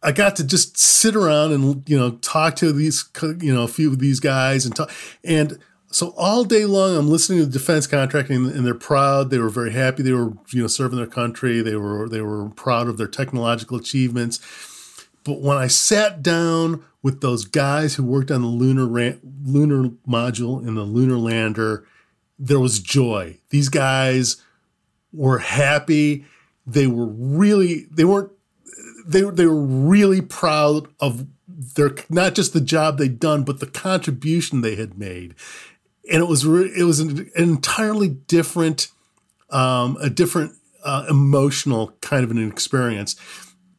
I 0.02 0.12
got 0.12 0.36
to 0.36 0.44
just 0.44 0.78
sit 0.78 1.14
around 1.14 1.52
and 1.52 1.86
you 1.86 1.98
know 1.98 2.12
talk 2.12 2.56
to 2.56 2.72
these 2.72 3.06
you 3.22 3.52
know 3.52 3.64
a 3.64 3.68
few 3.68 3.92
of 3.92 3.98
these 3.98 4.18
guys 4.18 4.64
and 4.64 4.74
talk 4.74 4.90
and 5.22 5.58
so 5.90 6.14
all 6.16 6.44
day 6.44 6.64
long 6.64 6.96
I'm 6.96 7.08
listening 7.08 7.38
to 7.40 7.46
the 7.46 7.52
defense 7.52 7.86
contracting 7.86 8.46
and 8.46 8.66
they're 8.66 8.74
proud. 8.74 9.30
They 9.30 9.38
were 9.38 9.48
very 9.48 9.72
happy. 9.72 10.02
They 10.02 10.12
were 10.12 10.32
you 10.50 10.62
know 10.62 10.66
serving 10.66 10.98
their 10.98 11.06
country. 11.06 11.60
They 11.62 11.76
were 11.76 12.08
they 12.08 12.20
were 12.20 12.50
proud 12.50 12.88
of 12.88 12.98
their 12.98 13.08
technological 13.08 13.78
achievements. 13.78 14.40
But 15.24 15.40
when 15.40 15.56
I 15.56 15.66
sat 15.66 16.22
down 16.22 16.84
with 17.02 17.20
those 17.20 17.44
guys 17.44 17.94
who 17.94 18.04
worked 18.04 18.30
on 18.30 18.42
the 18.42 18.48
lunar 18.48 18.86
lunar 19.44 19.90
module 20.06 20.66
and 20.66 20.76
the 20.76 20.82
lunar 20.82 21.16
lander 21.16 21.86
there 22.38 22.60
was 22.60 22.78
joy. 22.78 23.38
These 23.50 23.68
guys 23.68 24.36
were 25.12 25.38
happy. 25.38 26.24
They 26.66 26.86
were 26.86 27.06
really 27.06 27.86
they 27.90 28.04
weren't 28.04 28.30
they 29.06 29.22
they 29.22 29.46
were 29.46 29.64
really 29.64 30.20
proud 30.20 30.88
of 31.00 31.26
their 31.48 31.94
not 32.08 32.34
just 32.34 32.52
the 32.52 32.60
job 32.60 32.98
they'd 32.98 33.18
done, 33.18 33.42
but 33.42 33.58
the 33.60 33.66
contribution 33.66 34.60
they 34.60 34.76
had 34.76 34.98
made, 34.98 35.34
and 36.10 36.22
it 36.22 36.26
was 36.26 36.46
re- 36.46 36.72
it 36.76 36.84
was 36.84 37.00
an, 37.00 37.30
entirely 37.36 38.08
different, 38.08 38.88
um, 39.50 39.96
a 40.00 40.10
different 40.10 40.54
uh, 40.84 41.06
emotional 41.08 41.92
kind 42.00 42.24
of 42.24 42.30
an 42.30 42.48
experience. 42.50 43.16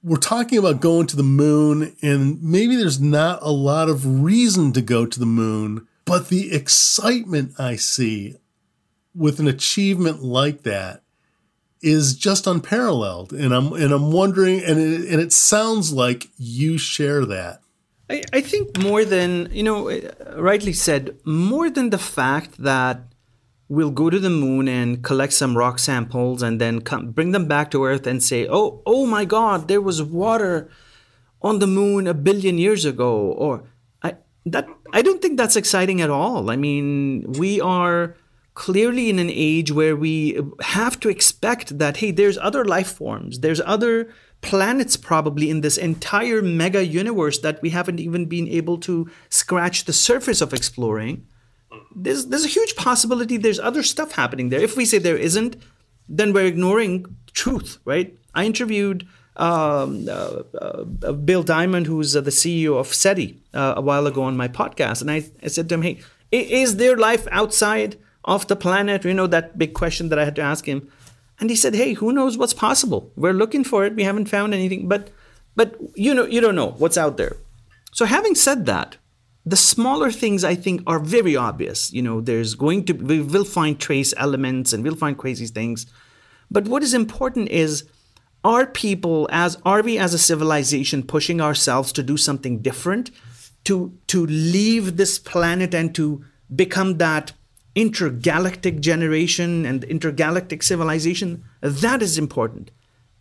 We're 0.01 0.17
talking 0.17 0.57
about 0.57 0.79
going 0.79 1.07
to 1.07 1.17
the 1.17 1.24
moon, 1.24 1.95
and 2.01 2.41
maybe 2.41 2.75
there's 2.75 3.01
not 3.01 3.39
a 3.41 3.51
lot 3.51 3.89
of 3.89 4.24
reason 4.24 4.71
to 4.74 4.81
go 4.81 5.05
to 5.05 5.19
the 5.19 5.25
moon, 5.25 5.88
but 6.05 6.29
the 6.29 6.53
excitement 6.53 7.59
I 7.59 7.75
see 7.75 8.38
with 9.13 9.39
an 9.39 9.48
achievement 9.48 10.24
like 10.24 10.63
that 10.63 11.03
is 11.81 12.15
just 12.15 12.48
unparalleled. 12.48 13.33
And 13.33 13.53
I'm 13.53 13.74
and 13.74 13.91
I'm 13.91 14.12
wondering, 14.12 14.62
and 14.63 14.79
it, 14.79 15.12
and 15.12 15.21
it 15.21 15.33
sounds 15.33 15.91
like 15.91 16.27
you 16.38 16.77
share 16.77 17.25
that. 17.25 17.62
I, 18.09 18.23
I 18.33 18.41
think 18.41 18.77
more 18.79 19.05
than 19.05 19.49
you 19.51 19.63
know, 19.63 19.87
eh, 19.87 20.09
rightly 20.35 20.73
said, 20.73 21.17
more 21.25 21.69
than 21.69 21.89
the 21.89 21.97
fact 21.97 22.61
that 22.63 23.01
we'll 23.67 23.91
go 23.91 24.09
to 24.09 24.19
the 24.19 24.31
moon 24.31 24.67
and 24.67 25.03
collect 25.03 25.33
some 25.33 25.55
rock 25.55 25.77
samples 25.77 26.41
and 26.41 26.59
then 26.59 26.81
come, 26.81 27.11
bring 27.11 27.31
them 27.31 27.47
back 27.47 27.69
to 27.71 27.85
Earth 27.85 28.07
and 28.07 28.21
say, 28.21 28.47
oh, 28.49 28.81
oh 28.85 29.05
my 29.05 29.25
God, 29.25 29.67
there 29.67 29.81
was 29.81 30.01
water 30.01 30.69
on 31.41 31.59
the 31.59 31.67
moon 31.67 32.07
a 32.07 32.13
billion 32.13 32.57
years 32.57 32.83
ago, 32.83 33.15
or 33.15 33.63
I 34.03 34.15
that 34.45 34.67
I 34.91 35.01
don't 35.01 35.21
think 35.21 35.37
that's 35.37 35.55
exciting 35.55 36.01
at 36.01 36.09
all. 36.09 36.49
I 36.49 36.55
mean, 36.55 37.31
we 37.33 37.61
are 37.61 38.15
clearly 38.55 39.09
in 39.09 39.19
an 39.19 39.29
age 39.31 39.71
where 39.71 39.95
we 39.95 40.37
have 40.61 40.99
to 40.99 41.07
expect 41.07 41.77
that, 41.77 41.97
hey, 41.97 42.11
there's 42.11 42.37
other 42.39 42.65
life 42.65 42.91
forms, 42.91 43.39
there's 43.39 43.61
other 43.61 44.11
planets 44.41 44.96
probably 44.96 45.50
in 45.50 45.62
this 45.62 45.77
entire 45.77 46.41
mega 46.41 46.86
universe 46.86 47.39
that 47.39 47.62
we 47.62 47.72
haven't 47.72 48.00
even 48.00 48.25
been 48.25 48.48
able 48.48 48.77
to 48.79 49.10
scratch 49.29 49.86
the 49.86 49.93
surface 49.93 50.41
of 50.41 50.53
exploring. 50.53 51.27
There's, 51.96 52.27
there's 52.27 52.46
a 52.46 52.50
huge 52.50 52.75
possibility 52.75 53.38
there's 53.38 53.60
other 53.60 53.84
stuff 53.84 54.13
happening 54.13 54.50
there. 54.50 54.62
If 54.62 54.77
we 54.77 54.86
say 54.86 54.98
there 54.98 55.17
isn't, 55.17 55.58
then 56.08 56.34
we're 56.34 56.46
ignoring 56.46 57.05
truth, 57.34 57.79
right? 57.86 58.17
I 58.34 58.46
interviewed 58.46 59.08
um, 59.36 60.08
uh, 60.10 60.43
uh, 60.60 61.13
Bill 61.13 61.43
Diamond, 61.43 61.88
who's 61.88 62.15
uh, 62.15 62.22
the 62.22 62.31
CEO 62.31 62.77
of 62.77 62.93
SETI, 62.93 63.41
uh, 63.53 63.75
a 63.77 63.81
while 63.81 64.05
ago 64.08 64.24
on 64.24 64.36
my 64.36 64.48
podcast, 64.48 65.01
and 65.01 65.10
I, 65.10 65.24
I 65.41 65.48
said 65.48 65.69
to 65.69 65.75
him, 65.75 65.81
"Hey, 65.84 66.00
is 66.31 66.75
there 66.75 66.98
life 66.98 67.27
outside 67.31 67.98
of 68.25 68.48
the 68.48 68.55
planet? 68.55 69.05
You 69.05 69.13
know, 69.13 69.27
that 69.27 69.58
big 69.58 69.74
question 69.74 70.10
that 70.10 70.19
I 70.19 70.25
had 70.25 70.36
to 70.36 70.41
ask 70.41 70.65
him. 70.65 70.91
And 71.39 71.50
he 71.50 71.55
said, 71.55 71.75
Hey, 71.75 71.93
who 71.93 72.12
knows 72.12 72.38
what's 72.38 72.53
possible? 72.53 73.12
We're 73.15 73.34
looking 73.34 73.63
for 73.63 73.86
it. 73.86 73.96
We 73.96 74.03
haven't 74.03 74.29
found 74.29 74.53
anything, 74.53 74.88
but 74.88 75.10
but 75.55 75.75
you 75.96 76.13
know, 76.13 76.25
you 76.25 76.41
don't 76.41 76.55
know 76.55 76.72
what's 76.77 76.98
out 76.98 77.17
there. 77.17 77.38
So 77.91 78.05
having 78.05 78.36
said 78.36 78.65
that, 78.65 78.98
the 79.46 79.55
smaller 79.55 80.12
things 80.12 80.43
I 80.43 80.55
think 80.55 80.84
are 80.86 81.00
very 81.00 81.36
obvious. 81.36 81.91
You 81.91 82.01
know, 82.01 82.22
there's 82.22 82.55
going 82.55 82.86
to 82.86 82.93
we 82.93 83.22
will 83.22 83.46
find 83.46 83.79
trace 83.79 84.13
elements 84.17 84.74
and 84.74 84.84
we'll 84.84 84.96
find 84.96 85.17
crazy 85.17 85.48
things. 85.48 85.86
But 86.51 86.67
what 86.67 86.84
is 86.84 86.93
important 86.93 87.50
is 87.50 87.86
are 88.43 88.65
people 88.65 89.27
as 89.31 89.58
are 89.65 89.81
we 89.81 89.98
as 89.98 90.13
a 90.13 90.19
civilization 90.19 91.03
pushing 91.03 91.41
ourselves 91.41 91.91
to 91.93 92.03
do 92.03 92.15
something 92.17 92.62
different 92.62 93.12
to 93.65 93.98
to 94.08 94.25
leave 94.25 94.98
this 94.98 95.19
planet 95.19 95.74
and 95.74 95.93
to 95.96 96.24
become 96.55 96.98
that 96.98 97.34
intergalactic 97.75 98.79
generation 98.79 99.65
and 99.65 99.83
intergalactic 99.85 100.63
civilization 100.63 101.43
that 101.61 102.01
is 102.01 102.17
important. 102.17 102.71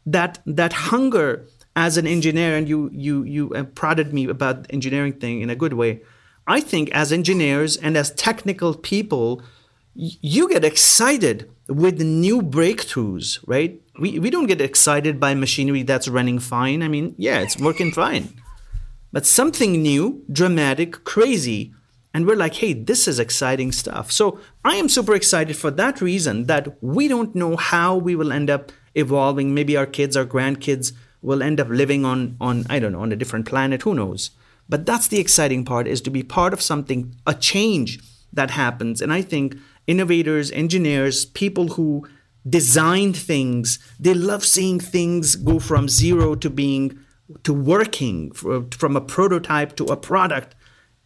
That 0.07 0.41
that 0.47 0.73
hunger 0.73 1.47
as 1.77 1.97
an 1.97 2.07
engineer 2.07 2.57
and 2.57 2.69
you 2.69 2.91
you 2.93 3.23
you 3.23 3.53
uh, 3.55 3.65
prodded 3.65 4.13
me 4.13 4.27
about 4.27 4.65
the 4.65 4.73
engineering 4.73 5.13
thing 5.13 5.43
in 5.43 5.51
a 5.51 5.57
good 5.57 5.75
way. 5.75 6.01
I 6.47 6.61
think 6.61 6.91
as 6.93 7.13
engineers 7.13 7.77
and 7.77 7.97
as 7.97 8.11
technical 8.13 8.75
people 8.75 9.43
you 9.95 10.49
get 10.49 10.65
excited 10.65 11.51
with 11.69 12.01
new 12.01 12.41
breakthroughs 12.41 13.39
right? 13.47 13.81
We, 13.99 14.19
we 14.19 14.31
don't 14.31 14.47
get 14.47 14.61
excited 14.61 15.19
by 15.19 15.35
machinery 15.35 15.83
that's 15.83 16.09
running 16.09 16.39
fine. 16.39 16.83
I 16.83 16.89
mean 16.89 17.15
yeah 17.19 17.41
it's 17.41 17.59
working 17.59 17.93
fine. 17.93 18.41
But 19.13 19.27
something 19.27 19.83
new 19.83 20.25
dramatic 20.33 21.05
crazy 21.05 21.75
and 22.19 22.27
we're 22.27 22.35
like, 22.35 22.55
hey, 22.55 22.73
this 22.73 23.07
is 23.07 23.21
exciting 23.21 23.71
stuff. 23.71 24.11
So 24.11 24.41
I 24.65 24.75
am 24.75 24.89
super 24.89 25.15
excited 25.15 25.57
for 25.57 25.71
that 25.71 26.01
reason 26.01 26.47
that 26.47 26.77
we 26.83 27.07
don't 27.07 27.33
know 27.33 27.55
how 27.55 27.95
we 27.95 28.17
will 28.17 28.33
end 28.33 28.51
up 28.51 28.73
evolving. 28.97 29.55
Maybe 29.55 29.77
our 29.77 29.87
kids, 29.87 30.17
our 30.17 30.27
grandkids 30.27 30.91
will 31.23 31.45
end 31.45 31.61
up 31.61 31.69
living 31.69 32.05
on, 32.05 32.37
on 32.41 32.67
I 32.69 32.81
don't 32.81 32.91
know, 32.91 33.03
on 33.03 33.13
a 33.13 33.17
different 33.17 33.47
planet. 33.47 33.83
Who 33.83 33.95
knows? 33.95 34.33
But 34.69 34.85
that's 34.85 35.07
the 35.07 35.21
exciting 35.21 35.65
part 35.65 35.87
is 35.87 36.01
to 36.01 36.11
be 36.11 36.25
part 36.25 36.53
of 36.53 36.61
something, 36.61 37.15
a 37.25 37.35
change 37.35 38.01
that 38.33 38.51
happens. 38.51 39.01
And 39.01 39.13
I 39.13 39.23
think 39.23 39.57
innovators, 39.87 40.51
engineers, 40.51 41.25
people 41.25 41.69
who 41.69 42.05
design 42.49 43.13
things, 43.13 43.79
they 44.01 44.15
love 44.15 44.45
seeing 44.45 44.81
things 44.81 45.37
go 45.37 45.61
from 45.61 45.89
zero 45.89 46.35
to 46.35 46.51
being 46.51 46.99
to 47.45 47.55
working 47.55 48.33
from 48.33 48.97
a 48.97 49.01
prototype 49.01 49.77
to 49.77 49.85
a 49.85 49.97
product. 49.97 50.57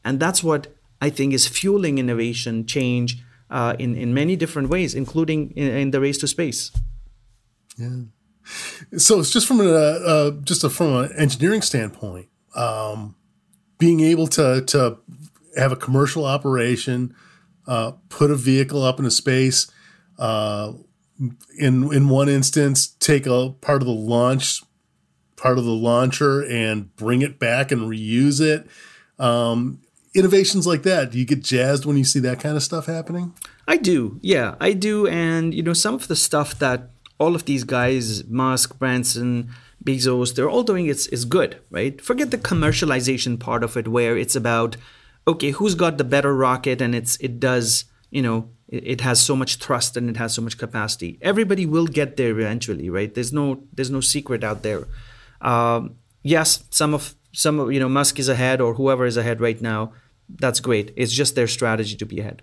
And 0.07 0.19
that's 0.19 0.43
what 0.43 0.69
I 1.03 1.11
think 1.11 1.35
is 1.35 1.49
fueling 1.49 1.99
innovation 1.99 2.65
change 2.65 3.21
uh, 3.51 3.75
in, 3.77 3.97
in 3.97 4.15
many 4.15 4.37
different 4.37 4.69
ways, 4.69 4.95
including 4.95 5.51
in, 5.57 5.67
in, 5.67 5.91
the 5.91 6.01
race 6.01 6.17
to 6.19 6.29
space. 6.29 6.71
Yeah. 7.77 8.03
So 8.97 9.19
it's 9.19 9.31
just 9.31 9.49
from 9.49 9.61
a, 9.61 9.65
uh, 9.65 10.31
just 10.45 10.63
a, 10.63 10.71
from 10.71 10.95
an 10.95 11.11
engineering 11.19 11.63
standpoint, 11.63 12.29
um, 12.55 13.17
being 13.79 13.99
able 13.99 14.29
to, 14.29 14.63
to 14.63 14.99
have 15.57 15.73
a 15.73 15.77
commercial 15.77 16.25
operation, 16.25 17.17
uh, 17.67 17.93
put 18.09 18.31
a 18.31 18.37
vehicle 18.37 18.85
up 18.85 19.01
into 19.01 19.11
space, 19.11 19.73
uh, 20.21 20.73
in 21.59 21.93
in 21.93 22.09
one 22.09 22.29
instance, 22.29 22.87
take 22.87 23.27
a 23.27 23.51
part 23.61 23.83
of 23.83 23.87
the 23.87 23.95
launch, 23.95 24.63
part 25.37 25.59
of 25.59 25.65
the 25.65 25.71
launcher, 25.71 26.45
and 26.45 26.95
bring 26.95 27.23
it 27.23 27.41
back 27.41 27.73
and 27.73 27.83
reuse 27.83 28.41
it. 28.41 28.69
Um, 29.19 29.81
innovations 30.15 30.67
like 30.67 30.83
that, 30.83 31.11
do 31.11 31.19
you 31.19 31.25
get 31.25 31.43
jazzed 31.43 31.85
when 31.85 31.97
you 31.97 32.05
see 32.05 32.21
that 32.21 32.41
kind 32.41 32.57
of 32.57 32.63
stuff 32.63 32.87
happening? 32.87 33.35
I 33.67 33.77
do, 33.77 34.19
yeah, 34.23 34.55
I 34.61 34.73
do. 34.73 35.07
And 35.07 35.55
you 35.55 35.63
know, 35.63 35.73
some 35.73 35.95
of 35.95 36.09
the 36.09 36.17
stuff 36.17 36.59
that 36.59 36.91
all 37.19 37.35
of 37.35 37.45
these 37.45 37.65
guys, 37.65 38.25
Musk, 38.25 38.79
Branson, 38.79 39.51
Bezos, 39.85 40.35
they're 40.35 40.51
all 40.51 40.63
doing 40.63 40.87
is 40.87 41.25
good, 41.25 41.61
right? 41.71 42.01
Forget 42.01 42.31
the 42.31 42.39
commercialization 42.39 43.39
part 43.39 43.65
of 43.65 43.77
it, 43.77 43.89
where 43.89 44.17
it's 44.17 44.37
about 44.37 44.77
okay, 45.27 45.51
who's 45.51 45.75
got 45.75 45.99
the 45.99 46.05
better 46.05 46.35
rocket, 46.35 46.81
and 46.81 46.95
it's 46.95 47.17
it 47.17 47.39
does 47.39 47.85
you 48.11 48.23
know 48.23 48.51
it, 48.69 49.01
has 49.03 49.21
so 49.21 49.37
much 49.37 49.57
thrust 49.57 49.97
and 49.97 50.09
it 50.09 50.17
has 50.17 50.35
so 50.35 50.43
much 50.43 50.57
capacity. 50.57 51.19
Everybody 51.21 51.67
will 51.67 51.87
get 51.87 52.17
there 52.17 52.31
eventually, 52.39 52.89
right? 52.89 53.13
There's 53.15 53.33
no 53.33 53.65
there's 53.73 53.91
no 53.91 54.01
secret 54.01 54.43
out 54.43 54.63
there. 54.63 54.87
Um, 55.41 55.97
yes, 56.23 56.65
some 56.71 56.95
of 56.95 57.15
some 57.33 57.61
of 57.61 57.73
you 57.73 57.81
know 57.81 57.89
Musk 57.89 58.19
is 58.19 58.29
ahead 58.29 58.61
or 58.61 58.75
whoever 58.75 59.05
is 59.05 59.17
ahead 59.17 59.41
right 59.41 59.61
now. 59.61 59.93
That's 60.29 60.61
great. 60.61 60.93
It's 60.97 61.13
just 61.13 61.35
their 61.35 61.47
strategy 61.47 61.97
to 61.97 62.07
be 62.07 62.21
ahead. 62.21 62.43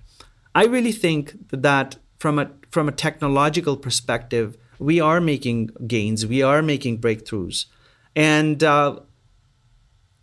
I 0.56 0.66
really 0.66 0.92
think 0.92 1.34
that 1.52 1.98
from 2.18 2.40
a 2.40 2.52
from 2.70 2.88
a 2.88 2.92
technological 2.92 3.78
perspective, 3.78 4.58
we 4.78 5.00
are 5.00 5.22
making 5.22 5.70
gains. 5.88 6.26
We 6.26 6.42
are 6.42 6.62
making 6.62 7.00
breakthroughs, 7.00 7.66
and 8.16 8.64
uh, 8.64 9.00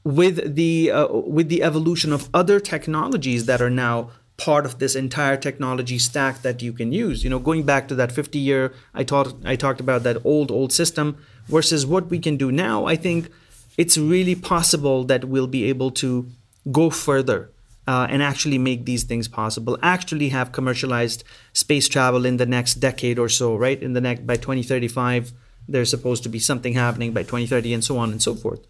with 0.04 0.54
the 0.54 0.90
uh, 0.90 1.08
with 1.08 1.48
the 1.48 1.62
evolution 1.62 2.12
of 2.12 2.28
other 2.32 2.60
technologies 2.60 3.46
that 3.46 3.60
are 3.60 3.70
now 3.70 4.10
part 4.36 4.66
of 4.66 4.78
this 4.78 4.94
entire 4.94 5.36
technology 5.36 5.98
stack 5.98 6.42
that 6.42 6.60
you 6.62 6.72
can 6.72 6.92
use. 6.92 7.25
You 7.25 7.30
know, 7.30 7.38
going 7.38 7.62
back 7.62 7.88
to 7.88 7.94
that 7.94 8.12
50 8.12 8.38
year, 8.38 8.75
I 8.94 9.02
talked 9.02 9.34
I 9.44 9.56
talked 9.56 9.80
about 9.80 10.02
that 10.02 10.18
old 10.25 10.50
old 10.50 10.72
system 10.72 11.16
versus 11.48 11.86
what 11.86 12.10
we 12.10 12.18
can 12.18 12.36
do 12.36 12.52
now. 12.52 12.84
I 12.84 12.96
think 12.96 13.30
it's 13.76 13.98
really 13.98 14.34
possible 14.34 15.04
that 15.04 15.26
we'll 15.26 15.46
be 15.46 15.64
able 15.64 15.90
to 15.92 16.26
go 16.70 16.90
further 16.90 17.50
uh, 17.87 18.06
and 18.11 18.23
actually 18.23 18.58
make 18.58 18.85
these 18.85 19.04
things 19.04 19.28
possible. 19.28 19.78
Actually, 19.82 20.30
have 20.30 20.52
commercialized 20.52 21.25
space 21.52 21.88
travel 21.88 22.26
in 22.26 22.37
the 22.37 22.46
next 22.46 22.75
decade 22.75 23.18
or 23.18 23.28
so. 23.28 23.54
Right 23.56 23.80
in 23.80 23.92
the 23.92 24.00
next 24.00 24.26
by 24.26 24.37
2035, 24.37 25.32
there's 25.68 25.90
supposed 25.90 26.23
to 26.25 26.28
be 26.28 26.38
something 26.38 26.75
happening 26.75 27.12
by 27.12 27.23
2030, 27.23 27.75
and 27.75 27.85
so 27.85 27.99
on 27.99 28.11
and 28.11 28.23
so 28.23 28.35
forth. 28.35 28.66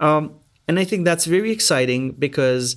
Um, 0.00 0.36
and 0.68 0.78
I 0.78 0.84
think 0.84 1.04
that's 1.04 1.24
very 1.24 1.50
exciting 1.50 2.12
because 2.12 2.76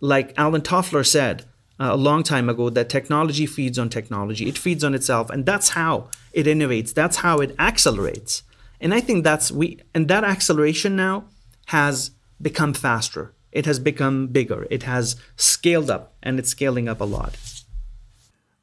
like 0.00 0.32
Alan 0.36 0.62
Toffler 0.62 1.06
said 1.06 1.44
uh, 1.80 1.90
a 1.92 1.96
long 1.96 2.22
time 2.22 2.48
ago, 2.48 2.70
that 2.70 2.88
technology 2.88 3.46
feeds 3.46 3.78
on 3.78 3.88
technology. 3.88 4.48
It 4.48 4.58
feeds 4.58 4.84
on 4.84 4.94
itself, 4.94 5.30
and 5.30 5.44
that's 5.46 5.70
how 5.70 6.08
it 6.32 6.46
innovates. 6.46 6.94
That's 6.94 7.18
how 7.18 7.38
it 7.38 7.54
accelerates. 7.58 8.42
And 8.80 8.94
I 8.94 9.00
think 9.00 9.24
that's 9.24 9.50
we 9.50 9.80
and 9.94 10.08
that 10.08 10.22
acceleration 10.24 10.96
now 10.96 11.24
has 11.66 12.12
become 12.40 12.72
faster. 12.74 13.32
It 13.52 13.66
has 13.66 13.78
become 13.78 14.28
bigger. 14.28 14.66
It 14.70 14.84
has 14.84 15.16
scaled 15.36 15.90
up, 15.90 16.14
and 16.22 16.38
it's 16.38 16.50
scaling 16.50 16.88
up 16.88 17.00
a 17.00 17.04
lot. 17.04 17.36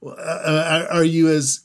Uh, 0.03 0.09
uh 0.09 0.87
are 0.91 1.03
you 1.03 1.29
as 1.29 1.61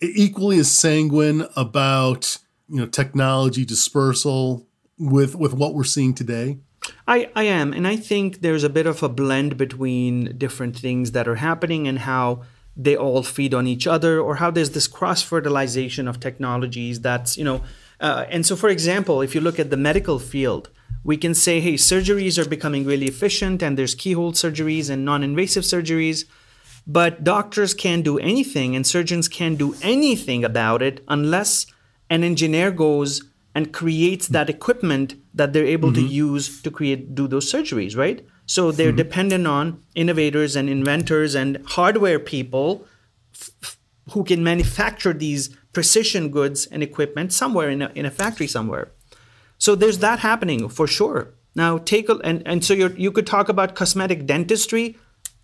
equally 0.00 0.58
as 0.58 0.70
sanguine 0.70 1.46
about 1.56 2.38
you 2.68 2.80
know 2.80 2.86
technology 2.86 3.64
dispersal 3.64 4.66
with 4.98 5.34
with 5.34 5.54
what 5.54 5.74
we're 5.74 5.84
seeing 5.84 6.14
today? 6.14 6.58
I, 7.08 7.30
I 7.34 7.44
am. 7.44 7.72
And 7.72 7.86
I 7.86 7.96
think 7.96 8.40
there's 8.40 8.64
a 8.64 8.68
bit 8.68 8.86
of 8.86 9.02
a 9.02 9.08
blend 9.08 9.56
between 9.56 10.36
different 10.36 10.76
things 10.76 11.12
that 11.12 11.26
are 11.26 11.36
happening 11.36 11.88
and 11.88 12.00
how 12.00 12.42
they 12.76 12.96
all 12.96 13.22
feed 13.22 13.54
on 13.54 13.66
each 13.66 13.86
other 13.86 14.20
or 14.20 14.36
how 14.36 14.50
there's 14.50 14.70
this 14.70 14.86
cross 14.86 15.22
fertilization 15.22 16.06
of 16.06 16.20
technologies 16.20 17.00
that's, 17.00 17.36
you 17.36 17.44
know, 17.44 17.62
uh, 18.00 18.26
and 18.28 18.44
so 18.44 18.54
for 18.54 18.68
example, 18.68 19.22
if 19.22 19.34
you 19.34 19.40
look 19.40 19.58
at 19.58 19.70
the 19.70 19.76
medical 19.76 20.18
field, 20.18 20.70
we 21.06 21.16
can 21.16 21.34
say, 21.34 21.60
hey, 21.60 21.74
surgeries 21.74 22.36
are 22.36 22.48
becoming 22.48 22.84
really 22.84 23.06
efficient 23.06 23.62
and 23.62 23.78
there's 23.78 23.94
keyhole 23.94 24.32
surgeries 24.32 24.90
and 24.90 25.04
non 25.04 25.22
invasive 25.22 25.62
surgeries. 25.62 26.24
But 26.84 27.22
doctors 27.22 27.74
can't 27.74 28.04
do 28.04 28.18
anything 28.18 28.74
and 28.74 28.84
surgeons 28.84 29.28
can't 29.28 29.56
do 29.56 29.76
anything 29.82 30.44
about 30.44 30.82
it 30.82 31.04
unless 31.06 31.66
an 32.10 32.24
engineer 32.24 32.72
goes 32.72 33.22
and 33.54 33.72
creates 33.72 34.26
that 34.28 34.50
equipment 34.50 35.14
that 35.32 35.52
they're 35.52 35.64
able 35.64 35.90
mm-hmm. 35.90 36.08
to 36.08 36.12
use 36.12 36.60
to 36.62 36.70
create 36.72 37.14
do 37.14 37.28
those 37.28 37.50
surgeries, 37.50 37.96
right? 37.96 38.26
So 38.46 38.72
they're 38.72 38.88
mm-hmm. 38.88 38.96
dependent 38.96 39.46
on 39.46 39.82
innovators 39.94 40.56
and 40.56 40.68
inventors 40.68 41.36
and 41.36 41.62
hardware 41.66 42.18
people 42.18 42.84
f- 43.32 43.78
who 44.10 44.24
can 44.24 44.42
manufacture 44.42 45.12
these 45.12 45.56
precision 45.72 46.30
goods 46.30 46.66
and 46.66 46.82
equipment 46.82 47.32
somewhere 47.32 47.70
in 47.70 47.82
a, 47.82 47.92
in 47.94 48.06
a 48.06 48.10
factory 48.10 48.48
somewhere. 48.48 48.90
So 49.58 49.74
there's 49.74 49.98
that 49.98 50.20
happening 50.20 50.68
for 50.68 50.86
sure. 50.86 51.34
Now 51.54 51.78
take 51.78 52.08
a 52.08 52.16
and, 52.16 52.42
and 52.46 52.64
so 52.64 52.74
you 52.74 52.94
you 52.96 53.10
could 53.10 53.26
talk 53.26 53.48
about 53.48 53.74
cosmetic 53.74 54.26
dentistry. 54.26 54.96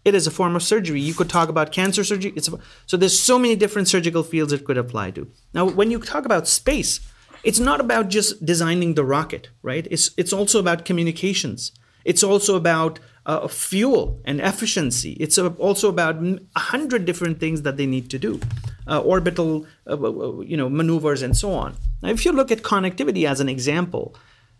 It 0.04 0.14
is 0.14 0.26
a 0.26 0.30
form 0.30 0.56
of 0.56 0.62
surgery. 0.62 1.00
You 1.00 1.14
could 1.14 1.30
talk 1.30 1.48
about 1.48 1.70
cancer 1.70 2.04
surgery. 2.04 2.32
It's 2.34 2.48
a, 2.48 2.58
so 2.86 2.96
there's 2.96 3.18
so 3.18 3.38
many 3.38 3.54
different 3.56 3.88
surgical 3.88 4.22
fields 4.22 4.52
it 4.52 4.64
could 4.64 4.76
apply 4.76 5.12
to. 5.12 5.28
Now 5.54 5.64
when 5.64 5.90
you 5.90 5.98
talk 5.98 6.24
about 6.24 6.48
space, 6.48 7.00
it's 7.44 7.58
not 7.58 7.80
about 7.80 8.08
just 8.08 8.44
designing 8.44 8.94
the 8.94 9.04
rocket, 9.04 9.48
right? 9.62 9.86
It's 9.90 10.10
it's 10.16 10.32
also 10.32 10.58
about 10.58 10.84
communications. 10.84 11.72
It's 12.04 12.22
also 12.22 12.56
about 12.56 12.98
uh, 13.26 13.48
fuel 13.48 14.20
and 14.24 14.40
efficiency. 14.40 15.12
It's 15.12 15.38
also 15.38 15.88
about 15.88 16.16
a 16.22 16.60
hundred 16.60 17.04
different 17.04 17.38
things 17.38 17.62
that 17.62 17.76
they 17.76 17.86
need 17.86 18.10
to 18.10 18.18
do, 18.18 18.40
uh, 18.86 19.00
orbital, 19.00 19.66
uh, 19.88 20.40
you 20.40 20.56
know, 20.56 20.68
maneuvers 20.68 21.22
and 21.22 21.36
so 21.36 21.52
on. 21.52 21.76
Now, 22.02 22.10
if 22.10 22.24
you 22.24 22.32
look 22.32 22.50
at 22.50 22.62
connectivity 22.62 23.26
as 23.28 23.40
an 23.40 23.48
example, 23.48 24.14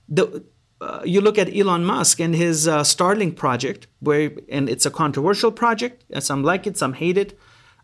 the 0.09 0.45
uh, 0.81 1.01
you 1.05 1.21
look 1.21 1.39
at 1.39 1.55
Elon 1.57 1.85
Musk 1.85 2.19
and 2.19 2.35
his 2.35 2.67
uh, 2.67 2.83
Starlink 2.83 3.37
project, 3.37 3.87
where 4.01 4.33
and 4.49 4.69
it's 4.69 4.85
a 4.85 4.91
controversial 4.91 5.53
project. 5.53 6.05
Some 6.21 6.43
like 6.43 6.67
it, 6.67 6.77
some 6.77 6.95
hate 6.95 7.17
it. 7.17 7.39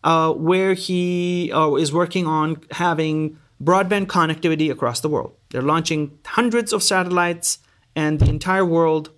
Uh, 0.05 0.33
where 0.33 0.75
he 0.75 1.51
is 1.79 1.92
working 1.92 2.27
on 2.27 2.61
having 2.71 3.37
broadband 3.62 4.07
connectivity 4.07 4.71
across 4.71 5.01
the 5.01 5.09
world. 5.09 5.35
They're 5.51 5.62
launching 5.62 6.18
hundreds 6.25 6.73
of 6.73 6.83
satellites, 6.83 7.59
and 7.97 8.21
the 8.21 8.29
entire 8.29 8.64
world 8.64 9.11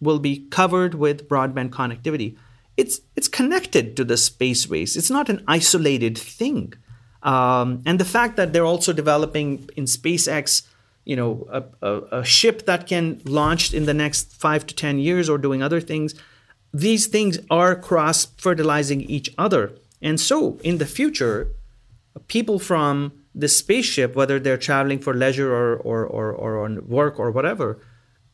will 0.00 0.18
be 0.18 0.46
covered 0.48 0.94
with 0.94 1.28
broadband 1.28 1.70
connectivity. 1.70 2.36
It's, 2.76 3.00
it's 3.16 3.26
connected 3.26 3.96
to 3.96 4.04
the 4.04 4.16
space 4.16 4.68
race, 4.68 4.96
it's 4.96 5.10
not 5.10 5.28
an 5.28 5.42
isolated 5.48 6.16
thing. 6.16 6.74
Um, 7.28 7.82
and 7.84 8.00
the 8.00 8.06
fact 8.06 8.36
that 8.36 8.54
they're 8.54 8.64
also 8.64 8.94
developing 8.94 9.68
in 9.76 9.84
SpaceX, 9.84 10.62
you 11.04 11.14
know, 11.14 11.46
a, 11.52 11.62
a, 11.86 12.20
a 12.20 12.24
ship 12.24 12.64
that 12.64 12.86
can 12.86 13.20
launch 13.26 13.74
in 13.74 13.84
the 13.84 13.92
next 13.92 14.32
five 14.32 14.66
to 14.68 14.74
10 14.74 14.98
years 14.98 15.28
or 15.28 15.36
doing 15.36 15.62
other 15.62 15.78
things, 15.78 16.14
these 16.72 17.06
things 17.06 17.38
are 17.50 17.76
cross 17.76 18.24
fertilizing 18.24 19.02
each 19.02 19.28
other. 19.36 19.72
And 20.00 20.18
so 20.18 20.58
in 20.64 20.78
the 20.78 20.86
future, 20.86 21.52
people 22.28 22.58
from 22.58 23.12
the 23.34 23.48
spaceship, 23.48 24.16
whether 24.16 24.40
they're 24.40 24.56
traveling 24.56 24.98
for 24.98 25.12
leisure 25.12 25.52
or, 25.52 25.76
or, 25.76 26.06
or, 26.06 26.32
or 26.32 26.64
on 26.64 26.88
work 26.88 27.20
or 27.20 27.30
whatever, 27.30 27.78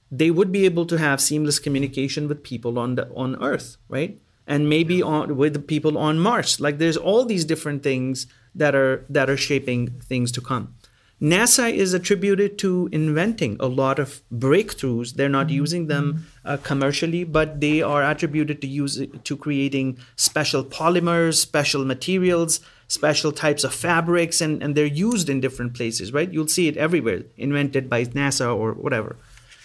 they 0.08 0.30
would 0.30 0.52
be 0.52 0.66
able 0.66 0.86
to 0.86 0.98
have 0.98 1.20
seamless 1.20 1.58
communication 1.58 2.28
with 2.28 2.44
people 2.44 2.78
on 2.78 2.94
the, 2.94 3.12
on 3.16 3.42
Earth, 3.42 3.76
right? 3.88 4.20
And 4.46 4.68
maybe 4.68 5.02
on 5.02 5.36
with 5.36 5.66
people 5.66 5.96
on 5.96 6.18
Mars. 6.18 6.60
Like 6.60 6.78
there's 6.78 6.96
all 6.98 7.24
these 7.24 7.44
different 7.44 7.82
things 7.82 8.26
that 8.54 8.74
are 8.74 9.04
that 9.08 9.30
are 9.30 9.36
shaping 9.36 9.90
things 10.00 10.30
to 10.32 10.40
come. 10.40 10.74
NASA 11.22 11.72
is 11.72 11.94
attributed 11.94 12.58
to 12.58 12.88
inventing 12.92 13.56
a 13.58 13.66
lot 13.66 13.98
of 13.98 14.20
breakthroughs. 14.30 15.14
They're 15.14 15.28
not 15.28 15.48
using 15.48 15.86
them 15.86 16.26
uh, 16.44 16.58
commercially, 16.58 17.24
but 17.24 17.60
they 17.60 17.80
are 17.80 18.02
attributed 18.02 18.60
to 18.60 18.66
use 18.66 19.00
to 19.22 19.36
creating 19.36 19.98
special 20.16 20.62
polymers, 20.62 21.36
special 21.36 21.84
materials 21.84 22.60
special 22.88 23.32
types 23.32 23.64
of 23.64 23.74
fabrics 23.74 24.40
and, 24.40 24.62
and 24.62 24.74
they're 24.74 24.86
used 24.86 25.28
in 25.28 25.40
different 25.40 25.74
places, 25.74 26.12
right? 26.12 26.32
You'll 26.32 26.48
see 26.48 26.68
it 26.68 26.76
everywhere, 26.76 27.22
invented 27.36 27.88
by 27.88 28.04
NASA 28.04 28.54
or 28.54 28.72
whatever. 28.72 29.16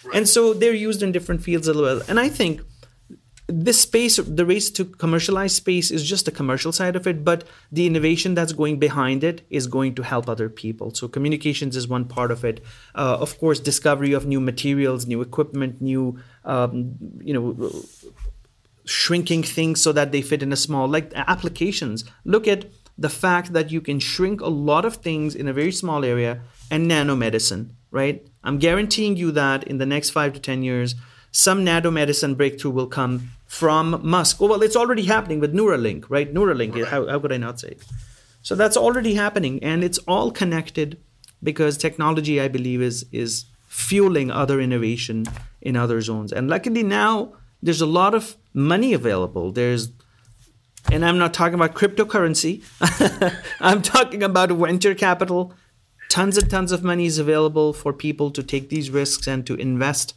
Right. 0.04 0.16
And 0.18 0.30
so 0.30 0.54
they're 0.54 0.74
used 0.74 1.04
in 1.04 1.12
different 1.12 1.44
fields 1.44 1.68
as 1.68 1.78
well. 1.78 2.02
And 2.08 2.20
I 2.20 2.30
think 2.30 2.62
this 3.50 3.82
space, 3.82 4.18
the 4.18 4.46
race 4.46 4.70
to 4.70 4.86
commercialize 4.86 5.56
space 5.56 5.90
is 5.90 6.08
just 6.08 6.26
the 6.26 6.32
commercial 6.32 6.72
side 6.72 6.96
of 6.96 7.08
it, 7.08 7.26
but 7.26 7.46
the 7.72 7.88
innovation 7.88 8.36
that's 8.36 8.54
going 8.54 8.78
behind 8.78 9.24
it 9.24 9.42
is 9.50 9.66
going 9.66 9.96
to 9.96 10.04
help 10.04 10.30
other 10.30 10.50
people. 10.50 10.94
So 10.94 11.08
communications 11.08 11.76
is 11.76 11.88
one 11.88 12.06
part 12.06 12.30
of 12.30 12.46
it. 12.46 12.64
Uh, 12.94 13.18
of 13.20 13.40
course, 13.40 13.60
discovery 13.60 14.14
of 14.14 14.28
new 14.28 14.40
materials, 14.40 15.08
new 15.08 15.22
equipment, 15.22 15.82
new, 15.82 16.20
um, 16.46 16.96
you 17.22 17.34
know, 17.34 17.72
shrinking 18.86 19.44
things 19.44 19.82
so 19.82 19.92
that 19.94 20.12
they 20.12 20.22
fit 20.22 20.44
in 20.44 20.54
a 20.54 20.58
small, 20.58 20.88
like 20.88 21.12
applications. 21.16 22.04
Look 22.26 22.48
at 22.48 22.66
the 23.00 23.10
fact 23.10 23.54
that 23.54 23.72
you 23.72 23.82
can 23.82 24.00
shrink 24.00 24.42
a 24.42 24.48
lot 24.48 24.86
of 24.86 24.98
things 24.98 25.34
in 25.34 25.48
a 25.48 25.54
very 25.54 25.72
small 25.72 26.06
area 26.06 26.42
and 26.70 26.90
nanomedicine, 26.90 27.72
right? 27.90 28.28
I'm 28.44 28.60
guaranteeing 28.60 29.18
you 29.18 29.32
that 29.32 29.64
in 29.64 29.80
the 29.80 29.86
next 29.88 30.12
five 30.12 30.34
to 30.34 30.40
10 30.40 30.62
years, 30.62 30.96
some 31.32 31.66
nanomedicine 31.66 32.36
breakthrough 32.36 32.72
will 32.72 32.88
come 32.88 33.32
from 33.50 34.00
Musk. 34.04 34.40
Oh, 34.40 34.48
well, 34.48 34.62
it's 34.62 34.76
already 34.76 35.06
happening 35.06 35.40
with 35.40 35.56
Neuralink, 35.56 36.06
right? 36.08 36.32
Neuralink, 36.32 36.76
right. 36.76 36.88
How, 36.88 37.08
how 37.08 37.20
could 37.20 37.34
I 37.34 37.38
not 37.38 37.60
say 37.60 37.70
it? 37.70 37.84
So 38.44 38.54
that's 38.56 38.78
already 38.78 39.16
happening, 39.16 39.62
and 39.64 39.84
it's 39.84 39.98
all 40.08 40.32
connected 40.32 40.98
because 41.42 41.76
technology, 41.76 42.40
I 42.40 42.48
believe, 42.48 42.80
is 42.82 43.06
is 43.12 43.46
fueling 43.68 44.30
other 44.30 44.62
innovation 44.62 45.26
in 45.62 45.76
other 45.76 46.00
zones. 46.00 46.32
And 46.32 46.48
luckily 46.48 46.84
now 46.84 47.34
there's 47.62 47.82
a 47.82 47.86
lot 47.86 48.14
of 48.14 48.38
money 48.54 48.94
available. 48.94 49.52
There's 49.52 49.90
and 50.92 51.04
I'm 51.04 51.18
not 51.18 51.34
talking 51.34 51.56
about 51.56 51.74
cryptocurrency. 51.74 52.64
I'm 53.60 53.82
talking 53.82 54.22
about 54.22 54.50
venture 54.52 54.96
capital. 54.96 55.54
Tons 56.10 56.38
and 56.38 56.50
tons 56.50 56.72
of 56.72 56.84
money 56.84 57.06
is 57.06 57.18
available 57.18 57.74
for 57.74 57.94
people 57.94 58.32
to 58.32 58.44
take 58.44 58.70
these 58.70 58.90
risks 58.90 59.28
and 59.28 59.46
to 59.48 59.56
invest. 59.56 60.14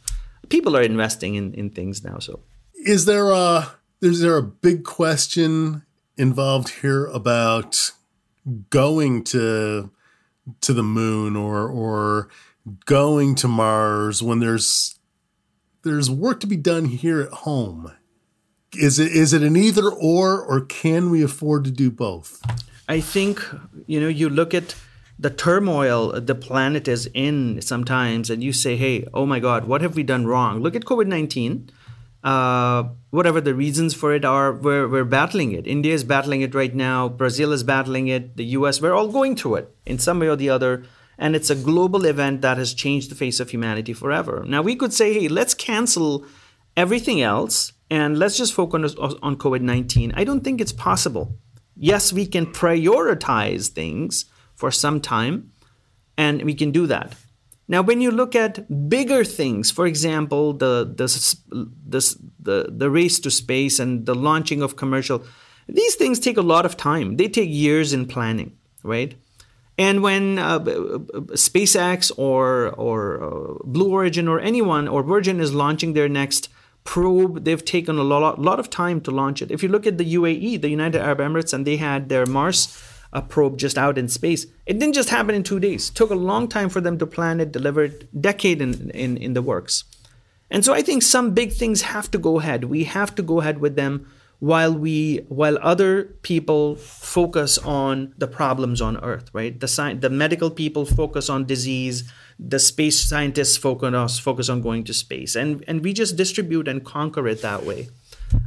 People 0.49 0.77
are 0.77 0.81
investing 0.81 1.35
in, 1.35 1.53
in 1.53 1.69
things 1.71 2.03
now. 2.03 2.19
So, 2.19 2.39
is 2.85 3.05
there 3.05 3.31
a 3.31 3.71
is 4.01 4.21
there 4.21 4.37
a 4.37 4.43
big 4.43 4.83
question 4.83 5.83
involved 6.17 6.69
here 6.81 7.05
about 7.07 7.91
going 8.69 9.23
to 9.23 9.91
to 10.61 10.73
the 10.73 10.83
moon 10.83 11.35
or 11.35 11.67
or 11.67 12.29
going 12.85 13.35
to 13.35 13.47
Mars 13.47 14.21
when 14.21 14.39
there's 14.39 14.99
there's 15.83 16.09
work 16.09 16.39
to 16.41 16.47
be 16.47 16.57
done 16.57 16.85
here 16.85 17.21
at 17.21 17.31
home? 17.31 17.91
is 18.75 18.99
it 18.99 19.11
is 19.11 19.33
it 19.33 19.43
an 19.43 19.55
either 19.55 19.89
or 19.89 20.41
or 20.41 20.61
can 20.61 21.09
we 21.09 21.23
afford 21.23 21.63
to 21.65 21.71
do 21.71 21.91
both? 21.91 22.41
I 22.87 22.99
think 22.99 23.43
you 23.85 23.99
know 23.99 24.07
you 24.07 24.29
look 24.29 24.53
at 24.53 24.75
the 25.19 25.29
turmoil 25.29 26.19
the 26.19 26.35
planet 26.35 26.87
is 26.87 27.09
in 27.13 27.61
sometimes 27.61 28.29
and 28.29 28.43
you 28.43 28.51
say 28.51 28.75
hey 28.75 29.07
oh 29.13 29.25
my 29.25 29.39
god 29.39 29.65
what 29.65 29.81
have 29.81 29.95
we 29.95 30.03
done 30.03 30.25
wrong 30.25 30.59
look 30.59 30.75
at 30.75 30.85
covid-19 30.85 31.69
uh, 32.23 32.83
whatever 33.09 33.41
the 33.41 33.53
reasons 33.53 33.93
for 33.93 34.13
it 34.13 34.23
are 34.23 34.53
we're, 34.53 34.87
we're 34.87 35.03
battling 35.03 35.51
it 35.51 35.67
india 35.67 35.93
is 35.93 36.03
battling 36.03 36.41
it 36.41 36.55
right 36.55 36.73
now 36.73 37.09
brazil 37.09 37.51
is 37.51 37.63
battling 37.63 38.07
it 38.07 38.37
the 38.37 38.45
us 38.45 38.81
we're 38.81 38.93
all 38.93 39.09
going 39.09 39.35
through 39.35 39.55
it 39.55 39.75
in 39.85 39.99
some 39.99 40.19
way 40.19 40.27
or 40.27 40.35
the 40.35 40.49
other 40.49 40.83
and 41.17 41.35
it's 41.35 41.49
a 41.49 41.55
global 41.55 42.05
event 42.05 42.41
that 42.41 42.57
has 42.57 42.73
changed 42.73 43.11
the 43.11 43.15
face 43.15 43.39
of 43.39 43.49
humanity 43.49 43.93
forever 43.93 44.43
now 44.47 44.61
we 44.61 44.75
could 44.75 44.93
say 44.93 45.13
hey 45.13 45.27
let's 45.27 45.53
cancel 45.53 46.25
everything 46.75 47.21
else 47.21 47.73
and 47.89 48.17
let's 48.17 48.37
just 48.37 48.53
focus 48.53 48.95
on, 48.95 49.13
on 49.21 49.35
COVID 49.37 49.61
19. 49.61 50.13
I 50.15 50.23
don't 50.23 50.43
think 50.43 50.59
it's 50.59 50.71
possible. 50.71 51.37
Yes, 51.75 52.11
we 52.11 52.25
can 52.25 52.47
prioritize 52.47 53.67
things 53.67 54.25
for 54.55 54.71
some 54.71 54.99
time, 54.99 55.51
and 56.17 56.41
we 56.43 56.55
can 56.55 56.71
do 56.71 56.87
that. 56.87 57.15
Now, 57.67 57.81
when 57.81 58.01
you 58.01 58.11
look 58.11 58.35
at 58.35 58.89
bigger 58.89 59.23
things, 59.23 59.71
for 59.71 59.87
example, 59.87 60.53
the, 60.53 60.83
the, 60.83 61.07
the, 61.87 62.17
the, 62.39 62.67
the 62.69 62.89
race 62.89 63.19
to 63.21 63.31
space 63.31 63.79
and 63.79 64.05
the 64.05 64.15
launching 64.15 64.61
of 64.61 64.75
commercial, 64.75 65.23
these 65.67 65.95
things 65.95 66.19
take 66.19 66.37
a 66.37 66.41
lot 66.41 66.65
of 66.65 66.75
time. 66.75 67.17
They 67.17 67.29
take 67.29 67.49
years 67.49 67.93
in 67.93 68.05
planning, 68.05 68.57
right? 68.83 69.15
And 69.77 70.03
when 70.03 70.37
uh, 70.37 70.59
SpaceX 70.59 72.11
or 72.15 72.69
or 72.71 73.23
uh, 73.23 73.53
Blue 73.63 73.91
Origin 73.91 74.27
or 74.27 74.39
anyone 74.39 74.87
or 74.87 75.01
Virgin 75.01 75.39
is 75.39 75.51
launching 75.51 75.93
their 75.93 76.07
next 76.07 76.49
probe. 76.83 77.43
They've 77.43 77.63
taken 77.63 77.97
a 77.97 78.03
lot, 78.03 78.39
lot 78.39 78.59
of 78.59 78.69
time 78.69 79.01
to 79.01 79.11
launch 79.11 79.41
it. 79.41 79.51
If 79.51 79.63
you 79.63 79.69
look 79.69 79.87
at 79.87 79.97
the 79.97 80.15
UAE, 80.15 80.61
the 80.61 80.69
United 80.69 81.01
Arab 81.01 81.19
Emirates, 81.19 81.53
and 81.53 81.65
they 81.65 81.77
had 81.77 82.09
their 82.09 82.25
Mars 82.25 82.77
uh, 83.13 83.21
probe 83.21 83.57
just 83.57 83.77
out 83.77 83.97
in 83.97 84.07
space, 84.07 84.45
it 84.65 84.79
didn't 84.79 84.93
just 84.93 85.09
happen 85.09 85.33
in 85.33 85.43
two 85.43 85.59
days. 85.59 85.89
It 85.89 85.95
took 85.95 86.11
a 86.11 86.15
long 86.15 86.47
time 86.47 86.69
for 86.69 86.81
them 86.81 86.97
to 86.97 87.05
plan 87.05 87.39
it, 87.39 87.51
deliver 87.51 87.85
it, 87.85 88.21
decade 88.21 88.61
in, 88.61 88.89
in, 88.91 89.17
in 89.17 89.33
the 89.33 89.41
works. 89.41 89.85
And 90.51 90.65
so 90.65 90.73
I 90.73 90.81
think 90.81 91.01
some 91.01 91.33
big 91.33 91.53
things 91.53 91.81
have 91.81 92.11
to 92.11 92.17
go 92.17 92.39
ahead. 92.39 92.65
We 92.65 92.83
have 92.83 93.15
to 93.15 93.23
go 93.23 93.39
ahead 93.39 93.59
with 93.59 93.75
them 93.75 94.07
while 94.39 94.73
we 94.73 95.25
while 95.29 95.57
other 95.61 96.03
people 96.21 96.75
focus 96.75 97.57
on 97.59 98.13
the 98.17 98.27
problems 98.27 98.81
on 98.81 98.97
earth 98.97 99.29
right 99.31 99.61
the 99.61 99.69
sci- 99.69 99.93
the 99.93 100.09
medical 100.09 100.51
people 100.51 100.85
focus 100.85 101.29
on 101.29 101.45
disease 101.45 102.03
the 102.39 102.59
space 102.59 102.99
scientists 102.99 103.57
focus 103.57 103.87
on 103.87 103.95
us, 103.95 104.19
focus 104.19 104.49
on 104.49 104.61
going 104.61 104.83
to 104.83 104.93
space, 104.93 105.35
and 105.35 105.63
and 105.67 105.83
we 105.83 105.93
just 105.93 106.15
distribute 106.15 106.67
and 106.67 106.83
conquer 106.83 107.27
it 107.27 107.41
that 107.41 107.65
way. 107.65 107.87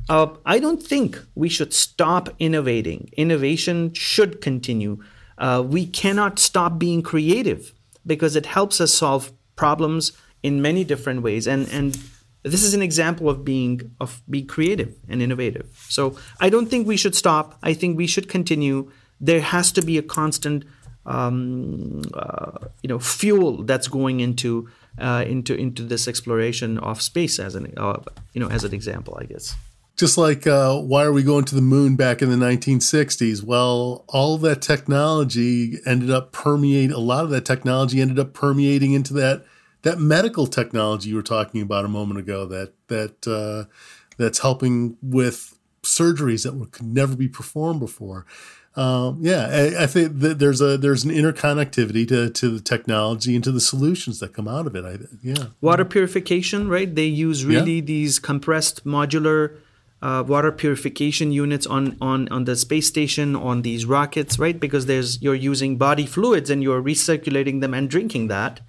Uh, 0.09 0.29
I 0.45 0.59
don't 0.59 0.83
think 0.83 1.19
we 1.35 1.49
should 1.49 1.73
stop 1.73 2.29
innovating. 2.39 3.11
Innovation 3.17 3.93
should 3.93 4.41
continue. 4.41 5.03
Uh, 5.39 5.63
we 5.67 5.87
cannot 5.87 6.39
stop 6.39 6.79
being 6.79 7.03
creative 7.03 7.73
because 8.07 8.37
it 8.37 8.47
helps 8.47 8.81
us 8.81 8.95
solve 8.95 9.33
problems 9.57 10.13
in 10.43 10.63
many 10.63 10.85
different 10.85 11.23
ways, 11.23 11.47
and 11.47 11.69
and 11.69 11.99
this 12.43 12.63
is 12.63 12.75
an 12.75 12.83
example 12.83 13.29
of 13.29 13.45
being 13.45 13.91
of 14.01 14.23
being 14.31 14.47
creative 14.47 14.95
and 15.09 15.21
innovative. 15.21 15.67
So 15.89 16.17
I 16.41 16.49
don't 16.49 16.67
think 16.67 16.87
we 16.87 16.97
should 16.97 17.15
stop. 17.15 17.59
I 17.63 17.75
think 17.75 17.97
we 17.97 18.07
should 18.07 18.29
continue. 18.29 18.91
There 19.21 19.41
has 19.41 19.73
to 19.73 19.83
be 19.83 19.99
a 19.99 20.03
constant 20.03 20.65
um, 21.05 22.03
uh, 22.15 22.59
you 22.83 22.89
know 22.89 22.99
fuel 22.99 23.63
that's 23.65 23.89
going 23.89 24.21
into 24.21 24.69
uh, 24.99 25.25
into 25.27 25.55
into 25.55 25.83
this 25.83 26.07
exploration 26.07 26.79
of 26.79 27.03
space 27.03 27.39
as 27.39 27.55
an 27.55 27.75
uh, 27.77 28.01
you 28.33 28.41
know 28.41 28.49
as 28.49 28.65
an 28.65 28.73
example, 28.73 29.19
I 29.21 29.25
guess. 29.25 29.55
Just 29.97 30.19
like 30.19 30.47
uh, 30.47 30.79
why 30.79 31.05
are 31.05 31.13
we 31.13 31.23
going 31.23 31.45
to 31.47 31.55
the 31.55 31.63
moon 31.63 31.97
back 31.97 32.21
in 32.21 32.29
the 32.29 32.37
1960s? 32.37 33.43
Well, 33.43 34.05
all 34.09 34.37
that 34.39 34.61
technology 34.61 35.79
ended 35.87 36.11
up 36.11 36.33
permeate. 36.33 36.91
A 36.91 36.99
lot 36.99 37.25
of 37.25 37.31
that 37.31 37.47
technology 37.47 38.01
ended 38.03 38.19
up 38.19 38.35
permeating 38.35 38.93
into 38.93 39.15
that 39.15 39.45
that 39.83 39.99
medical 39.99 40.47
technology 40.47 41.11
you 41.11 41.17
were 41.17 41.23
talking 41.23 41.63
about 41.63 41.87
a 41.87 41.89
moment 41.89 42.21
ago. 42.21 42.45
That 42.45 42.75
that 42.89 43.27
uh, 43.27 43.73
that's 44.19 44.41
helping 44.41 44.99
with 45.01 45.59
surgeries 45.83 46.43
that 46.43 46.73
could 46.73 46.87
never 46.87 47.17
be 47.17 47.29
performed 47.29 47.81
before. 47.81 48.27
Um, 48.75 49.21
yeah, 49.23 49.47
I, 49.51 49.85
I, 49.85 49.87
think 49.87 50.19
that 50.19 50.39
there's 50.39 50.61
a 50.61 50.77
there's 50.77 51.03
an 51.05 51.11
interconnectivity 51.11 52.07
to, 52.09 52.29
to 52.29 52.51
the 52.51 52.61
technology 52.61 53.35
and 53.35 53.43
to 53.45 53.51
the 53.51 53.61
solutions 53.61 54.21
that 54.21 54.35
come 54.35 54.47
out 54.47 54.67
of 54.67 54.77
it. 54.77 54.85
I, 54.85 54.99
yeah, 55.23 55.47
water 55.63 55.87
purification, 55.87 56.69
right? 56.69 56.95
They 56.95 57.07
use 57.07 57.47
really 57.47 57.77
yeah. 57.77 57.81
these 57.81 58.19
compressed 58.19 58.85
modular 58.85 59.57
uh, 60.03 60.23
water 60.27 60.53
purification 60.53 61.33
units 61.33 61.67
on, 61.67 61.97
on 62.01 62.29
on 62.29 62.45
the 62.45 62.55
space 62.55 62.87
station 62.87 63.35
on 63.35 63.63
these 63.63 63.87
rockets, 63.87 64.39
right? 64.39 64.59
Because 64.61 64.87
there's 64.87 65.21
you're 65.23 65.35
using 65.35 65.77
body 65.77 66.07
fluids 66.07 66.51
and 66.51 66.63
you're 66.63 66.83
recirculating 66.83 67.61
them 67.61 67.75
and 67.75 67.89
drinking 67.89 68.29
that. 68.29 68.61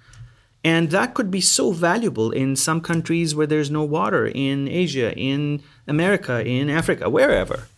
And 0.64 0.90
that 0.90 1.14
could 1.14 1.30
be 1.30 1.40
so 1.40 1.72
valuable 1.72 2.32
in 2.32 2.56
some 2.56 2.80
countries 2.80 3.34
where 3.34 3.46
there's 3.46 3.70
no 3.70 3.84
water, 3.84 4.26
in 4.26 4.66
Asia, 4.66 5.16
in 5.16 5.62
America, 5.86 6.44
in 6.44 6.68
Africa, 6.68 7.08
wherever. 7.08 7.68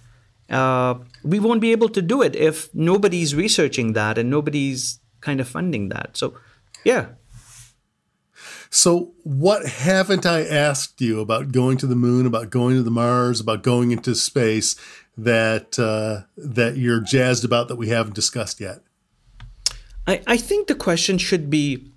Uh, 0.49 0.95
we 1.23 1.39
won't 1.39 1.61
be 1.61 1.73
able 1.73 1.89
to 1.91 2.03
do 2.03 2.23
it 2.23 2.35
if 2.35 2.75
nobody's 2.75 3.35
researching 3.35 3.93
that 3.93 4.17
and 4.17 4.31
nobody's 4.31 4.99
kind 5.21 5.41
of 5.41 5.49
funding 5.49 5.91
that. 5.91 6.17
So, 6.17 6.35
yeah. 6.85 7.09
So, 8.71 9.13
what 9.25 9.67
haven't 9.67 10.25
I 10.25 10.47
asked 10.47 11.01
you 11.01 11.21
about 11.21 11.53
going 11.53 11.77
to 11.79 11.87
the 11.87 11.97
moon, 11.97 12.25
about 12.25 12.51
going 12.51 12.77
to 12.77 12.83
the 12.83 12.91
Mars, 12.91 13.41
about 13.41 13.63
going 13.63 13.91
into 13.91 14.15
space 14.15 14.77
that 15.19 15.79
uh, 15.79 16.27
that 16.37 16.77
you're 16.77 17.01
jazzed 17.01 17.45
about 17.45 17.69
that 17.69 17.77
we 17.77 17.89
haven't 17.89 18.15
discussed 18.15 18.61
yet? 18.61 18.81
I, 20.07 20.23
I 20.27 20.37
think 20.37 20.69
the 20.69 20.75
question 20.75 21.19
should 21.19 21.51
be, 21.51 21.91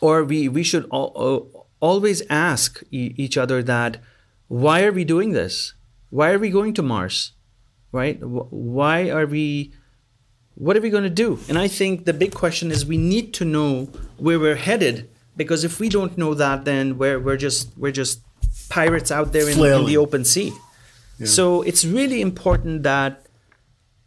or 0.00 0.24
we 0.24 0.48
we 0.48 0.62
should 0.62 0.86
all, 0.90 1.68
always 1.80 2.22
ask 2.30 2.82
e- 2.90 3.14
each 3.16 3.36
other 3.36 3.62
that, 3.62 3.98
why 4.48 4.84
are 4.84 4.92
we 4.92 5.04
doing 5.04 5.32
this? 5.32 5.74
Why 6.08 6.32
are 6.32 6.38
we 6.38 6.50
going 6.50 6.72
to 6.74 6.82
Mars? 6.82 7.32
right? 7.92 8.18
Why 8.22 9.10
are 9.10 9.26
we? 9.26 9.72
What 10.54 10.76
are 10.76 10.80
we 10.80 10.90
going 10.90 11.04
to 11.04 11.10
do? 11.10 11.38
And 11.48 11.58
I 11.58 11.68
think 11.68 12.04
the 12.04 12.12
big 12.12 12.34
question 12.34 12.70
is 12.70 12.84
we 12.84 12.98
need 12.98 13.32
to 13.34 13.44
know 13.44 13.88
where 14.18 14.38
we're 14.38 14.56
headed 14.56 15.09
because 15.36 15.64
if 15.64 15.80
we 15.80 15.88
don't 15.88 16.16
know 16.18 16.34
that, 16.34 16.64
then 16.64 16.98
we're 16.98 17.18
we're 17.18 17.36
just 17.36 17.70
we're 17.76 17.92
just 17.92 18.20
pirates 18.68 19.10
out 19.10 19.32
there 19.32 19.48
in, 19.48 19.58
in 19.58 19.86
the 19.86 19.96
open 19.96 20.24
sea. 20.24 20.52
Yeah. 21.18 21.26
So 21.26 21.62
it's 21.62 21.84
really 21.84 22.20
important 22.20 22.82
that 22.84 23.26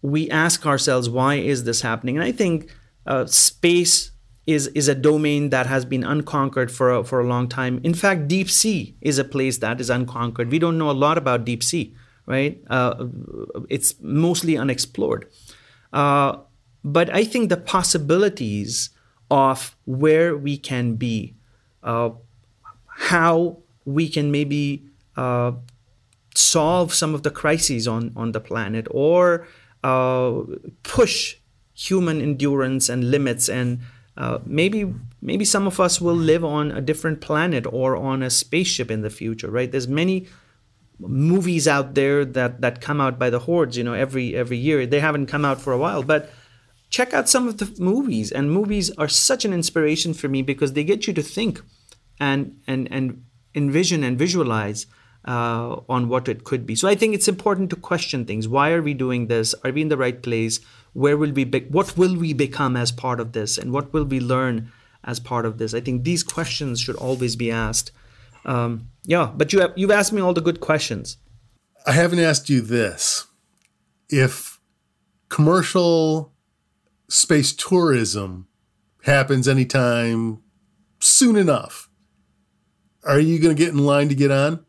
we 0.02 0.30
ask 0.30 0.66
ourselves 0.66 1.10
why 1.10 1.36
is 1.36 1.64
this 1.64 1.82
happening, 1.82 2.18
and 2.18 2.24
I 2.24 2.32
think 2.32 2.72
uh, 3.06 3.26
space 3.26 4.12
is 4.46 4.68
is 4.68 4.88
a 4.88 4.96
domain 4.96 5.50
that 5.50 5.66
has 5.68 5.86
been 5.86 6.04
unconquered 6.04 6.72
for 6.72 6.92
a, 6.92 7.04
for 7.04 7.20
a 7.20 7.28
long 7.28 7.48
time. 7.48 7.80
In 7.84 7.94
fact, 7.94 8.28
deep 8.28 8.50
sea 8.50 8.96
is 9.02 9.18
a 9.18 9.24
place 9.24 9.60
that 9.60 9.80
is 9.80 9.90
unconquered. 9.90 10.52
We 10.52 10.60
don't 10.60 10.78
know 10.78 10.90
a 10.90 11.00
lot 11.06 11.18
about 11.18 11.46
deep 11.46 11.64
sea, 11.64 11.96
right? 12.26 12.62
Uh, 12.70 13.08
it's 13.70 13.96
mostly 14.02 14.58
unexplored. 14.58 15.28
Uh, 15.94 16.38
but 16.84 17.10
I 17.10 17.24
think 17.24 17.50
the 17.50 17.58
possibilities 17.58 18.90
of 19.34 19.76
where 19.86 20.38
we 20.38 20.56
can 20.56 20.94
be, 20.94 21.34
uh, 21.82 22.12
how 22.86 23.58
we 23.84 24.08
can 24.08 24.32
maybe 24.32 24.86
uh, 25.18 25.54
solve 26.36 26.94
some 26.94 27.16
of 27.16 27.24
the 27.24 27.32
crises 27.32 27.88
on 27.88 28.14
on 28.16 28.32
the 28.32 28.40
planet, 28.40 28.86
or 28.92 29.48
uh, 29.84 30.44
push 30.84 31.38
human 31.74 32.22
endurance 32.22 32.88
and 32.88 33.10
limits 33.10 33.50
and 33.50 33.80
uh, 34.16 34.38
maybe 34.46 34.94
maybe 35.24 35.44
some 35.44 35.66
of 35.66 35.80
us 35.80 36.00
will 36.00 36.16
live 36.16 36.46
on 36.46 36.70
a 36.70 36.80
different 36.80 37.20
planet 37.20 37.66
or 37.66 37.98
on 37.98 38.22
a 38.22 38.30
spaceship 38.30 38.92
in 38.92 39.02
the 39.02 39.10
future 39.10 39.50
right? 39.50 39.72
There's 39.72 39.88
many 39.88 40.28
movies 41.00 41.68
out 41.68 41.96
there 41.96 42.24
that 42.24 42.62
that 42.62 42.80
come 42.80 43.02
out 43.02 43.18
by 43.18 43.32
the 43.32 43.40
hordes 43.40 43.76
you 43.76 43.84
know 43.84 43.94
every 43.94 44.36
every 44.36 44.58
year. 44.58 44.86
They 44.86 45.00
haven't 45.00 45.26
come 45.26 45.44
out 45.44 45.60
for 45.60 45.74
a 45.74 45.80
while 45.80 46.04
but 46.04 46.30
check 46.94 47.12
out 47.12 47.28
some 47.28 47.48
of 47.48 47.58
the 47.58 47.76
movies 47.82 48.32
and 48.32 48.52
movies 48.52 48.92
are 49.00 49.08
such 49.08 49.46
an 49.46 49.52
inspiration 49.52 50.14
for 50.14 50.30
me 50.30 50.44
because 50.44 50.74
they 50.74 50.84
get 50.84 51.08
you 51.08 51.14
to 51.14 51.24
think 51.24 51.60
and 52.20 52.56
and 52.68 52.88
and 52.92 53.24
envision 53.56 54.04
and 54.04 54.18
visualize 54.18 54.86
uh, 55.28 55.78
on 55.90 56.08
what 56.08 56.28
it 56.28 56.44
could 56.44 56.66
be. 56.66 56.76
So 56.76 56.88
i 56.88 56.96
think 56.96 57.16
it's 57.16 57.28
important 57.28 57.70
to 57.72 57.76
question 57.76 58.26
things. 58.26 58.48
Why 58.48 58.72
are 58.72 58.82
we 58.82 58.94
doing 58.94 59.28
this? 59.28 59.56
Are 59.64 59.72
we 59.72 59.82
in 59.82 59.92
the 59.94 59.98
right 59.98 60.22
place? 60.22 60.60
Where 60.94 61.18
will 61.18 61.32
we 61.32 61.46
be- 61.46 61.68
what 61.78 61.98
will 61.98 62.16
we 62.24 62.34
become 62.34 62.78
as 62.84 62.92
part 62.92 63.20
of 63.20 63.32
this? 63.32 63.58
And 63.58 63.72
what 63.72 63.92
will 63.94 64.06
we 64.14 64.20
learn 64.20 64.72
as 65.04 65.20
part 65.20 65.46
of 65.48 65.58
this? 65.58 65.74
I 65.74 65.82
think 65.82 66.04
these 66.04 66.24
questions 66.24 66.80
should 66.82 66.98
always 67.08 67.36
be 67.36 67.50
asked. 67.52 67.92
Um, 68.46 68.90
yeah 69.16 69.32
but 69.42 69.54
you 69.54 69.62
have, 69.62 69.74
you've 69.78 69.98
asked 70.00 70.14
me 70.14 70.22
all 70.22 70.34
the 70.34 70.48
good 70.50 70.60
questions. 70.60 71.18
I 71.88 71.94
haven't 71.94 72.20
asked 72.20 72.50
you 72.50 72.62
this. 72.62 73.26
If 74.10 74.60
commercial 75.30 76.33
space 77.14 77.54
tourism 77.54 78.48
happens 79.04 79.48
anytime 79.48 80.42
soon 81.00 81.36
enough 81.36 81.90
are 83.04 83.20
you 83.20 83.40
going 83.40 83.56
to 83.56 83.64
get 83.64 83.72
in 83.72 83.86
line 83.86 84.10
to 84.10 84.16
get 84.16 84.32
on 84.32 84.66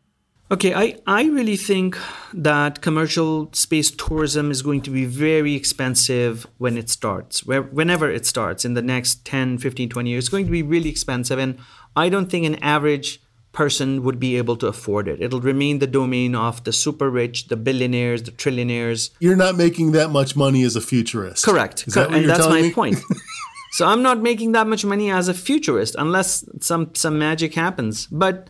Okay, 0.51 0.75
I, 0.75 0.99
I 1.07 1.23
really 1.23 1.57
think 1.57 1.97
that 2.31 2.83
commercial 2.83 3.51
space 3.53 3.89
tourism 3.89 4.51
is 4.51 4.61
going 4.61 4.81
to 4.81 4.91
be 4.91 5.05
very 5.05 5.55
expensive 5.55 6.45
when 6.59 6.77
it 6.77 6.87
starts, 6.87 7.43
where, 7.47 7.63
whenever 7.63 8.11
it 8.11 8.27
starts 8.27 8.63
in 8.63 8.75
the 8.75 8.83
next 8.83 9.25
10, 9.25 9.57
15, 9.57 9.89
20 9.89 10.07
years. 10.07 10.25
It's 10.25 10.29
going 10.29 10.45
to 10.45 10.51
be 10.51 10.61
really 10.61 10.89
expensive. 10.89 11.39
And 11.39 11.57
I 11.95 12.09
don't 12.09 12.29
think 12.29 12.45
an 12.45 12.61
average 12.63 13.23
person 13.55 14.03
would 14.03 14.19
be 14.19 14.37
able 14.37 14.55
to 14.57 14.67
afford 14.67 15.07
it. 15.07 15.21
It'll 15.21 15.41
remain 15.41 15.79
the 15.79 15.87
domain 15.87 16.35
of 16.35 16.63
the 16.63 16.71
super 16.71 17.09
rich, 17.09 17.47
the 17.47 17.55
billionaires, 17.55 18.21
the 18.23 18.31
trillionaires. 18.31 19.09
You're 19.19 19.35
not 19.35 19.55
making 19.55 19.93
that 19.93 20.11
much 20.11 20.35
money 20.35 20.63
as 20.63 20.75
a 20.75 20.81
futurist. 20.81 21.43
Correct. 21.43 21.87
Is 21.87 21.95
that 21.95 22.09
what 22.09 22.19
and 22.19 22.29
that's 22.29 22.47
my 22.47 22.61
me? 22.61 22.71
point. 22.71 22.97
so 23.71 23.87
I'm 23.87 24.03
not 24.03 24.19
making 24.21 24.51
that 24.51 24.67
much 24.67 24.85
money 24.85 25.09
as 25.09 25.27
a 25.27 25.33
futurist 25.33 25.95
unless 25.97 26.45
some 26.61 26.93
some 26.93 27.17
magic 27.17 27.55
happens. 27.55 28.05
But 28.07 28.49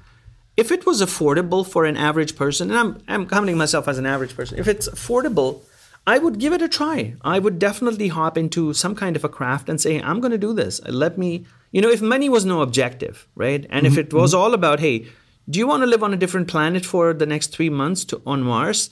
if 0.57 0.71
it 0.71 0.85
was 0.85 1.01
affordable 1.01 1.67
for 1.67 1.85
an 1.85 1.97
average 1.97 2.35
person, 2.35 2.71
and 2.71 2.79
I'm, 2.79 3.01
I'm 3.07 3.27
counting 3.27 3.57
myself 3.57 3.87
as 3.87 3.97
an 3.97 4.05
average 4.05 4.35
person, 4.35 4.57
if 4.57 4.67
it's 4.67 4.87
affordable, 4.87 5.61
I 6.07 6.17
would 6.17 6.39
give 6.39 6.53
it 6.53 6.61
a 6.61 6.69
try. 6.69 7.15
I 7.21 7.39
would 7.39 7.59
definitely 7.59 8.09
hop 8.09 8.37
into 8.37 8.73
some 8.73 8.95
kind 8.95 9.15
of 9.15 9.23
a 9.23 9.29
craft 9.29 9.69
and 9.69 9.81
say, 9.81 9.99
I'm 10.01 10.19
going 10.19 10.31
to 10.31 10.37
do 10.37 10.53
this. 10.53 10.79
Let 10.87 11.17
me, 11.17 11.45
you 11.75 11.81
know, 11.81 11.89
if 11.89 12.01
money 12.01 12.29
was 12.29 12.45
no 12.45 12.61
objective, 12.61 13.27
right? 13.35 13.65
And 13.69 13.85
if 13.85 13.97
it 13.97 14.13
was 14.13 14.33
all 14.33 14.53
about, 14.53 14.79
hey, 14.79 15.07
do 15.49 15.59
you 15.59 15.67
want 15.67 15.81
to 15.81 15.88
live 15.88 16.03
on 16.03 16.13
a 16.13 16.15
different 16.15 16.47
planet 16.47 16.85
for 16.85 17.13
the 17.13 17.25
next 17.25 17.47
three 17.47 17.69
months 17.69 18.05
to, 18.05 18.21
on 18.25 18.43
Mars? 18.43 18.91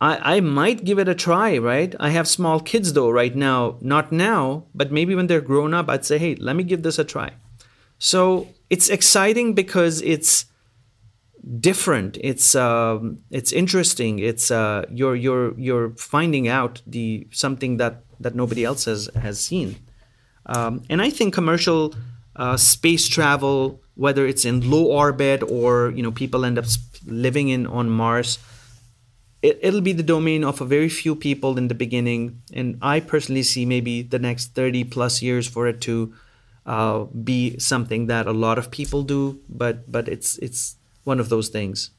I, 0.00 0.36
I 0.36 0.40
might 0.40 0.86
give 0.86 0.98
it 0.98 1.06
a 1.06 1.14
try, 1.14 1.58
right? 1.58 1.94
I 2.00 2.08
have 2.08 2.26
small 2.26 2.60
kids 2.60 2.94
though 2.94 3.10
right 3.10 3.36
now, 3.36 3.76
not 3.82 4.10
now, 4.10 4.68
but 4.74 4.90
maybe 4.90 5.14
when 5.14 5.26
they're 5.26 5.42
grown 5.42 5.74
up, 5.74 5.90
I'd 5.90 6.06
say, 6.06 6.16
hey, 6.16 6.34
let 6.36 6.56
me 6.56 6.64
give 6.64 6.82
this 6.82 6.98
a 6.98 7.04
try. 7.04 7.32
So 7.98 8.48
it's 8.70 8.88
exciting 8.88 9.52
because 9.52 10.00
it's 10.00 10.46
different. 11.60 12.16
It's 12.22 12.54
um, 12.54 13.18
it's 13.30 13.52
interesting. 13.52 14.18
It's 14.18 14.50
uh, 14.50 14.86
you're 14.90 15.14
you're 15.14 15.60
you're 15.60 15.90
finding 15.90 16.48
out 16.48 16.80
the 16.86 17.28
something 17.32 17.76
that 17.76 18.02
that 18.18 18.34
nobody 18.34 18.64
else 18.64 18.86
has 18.86 19.10
has 19.20 19.38
seen. 19.38 19.76
Um, 20.46 20.82
and 20.90 21.00
I 21.00 21.10
think 21.10 21.34
commercial 21.34 21.94
uh, 22.36 22.56
space 22.56 23.08
travel, 23.08 23.80
whether 23.94 24.26
it's 24.26 24.44
in 24.44 24.70
low 24.70 24.84
orbit 24.84 25.42
or 25.42 25.90
you 25.90 26.02
know 26.02 26.12
people 26.12 26.44
end 26.44 26.58
up 26.58 26.66
living 27.06 27.48
in 27.48 27.66
on 27.66 27.88
Mars, 27.88 28.38
it, 29.42 29.58
it'll 29.62 29.80
be 29.80 29.92
the 29.92 30.02
domain 30.02 30.44
of 30.44 30.60
a 30.60 30.64
very 30.64 30.88
few 30.88 31.14
people 31.14 31.56
in 31.58 31.68
the 31.68 31.74
beginning. 31.74 32.42
And 32.52 32.78
I 32.82 33.00
personally 33.00 33.42
see 33.42 33.64
maybe 33.64 34.02
the 34.02 34.18
next 34.18 34.54
thirty 34.54 34.84
plus 34.84 35.22
years 35.22 35.48
for 35.48 35.66
it 35.66 35.80
to 35.82 36.14
uh, 36.66 37.04
be 37.04 37.58
something 37.58 38.06
that 38.06 38.26
a 38.26 38.32
lot 38.32 38.58
of 38.58 38.70
people 38.70 39.02
do. 39.02 39.40
But 39.48 39.90
but 39.90 40.08
it's 40.08 40.38
it's 40.38 40.76
one 41.04 41.20
of 41.20 41.28
those 41.28 41.48
things. 41.48 41.90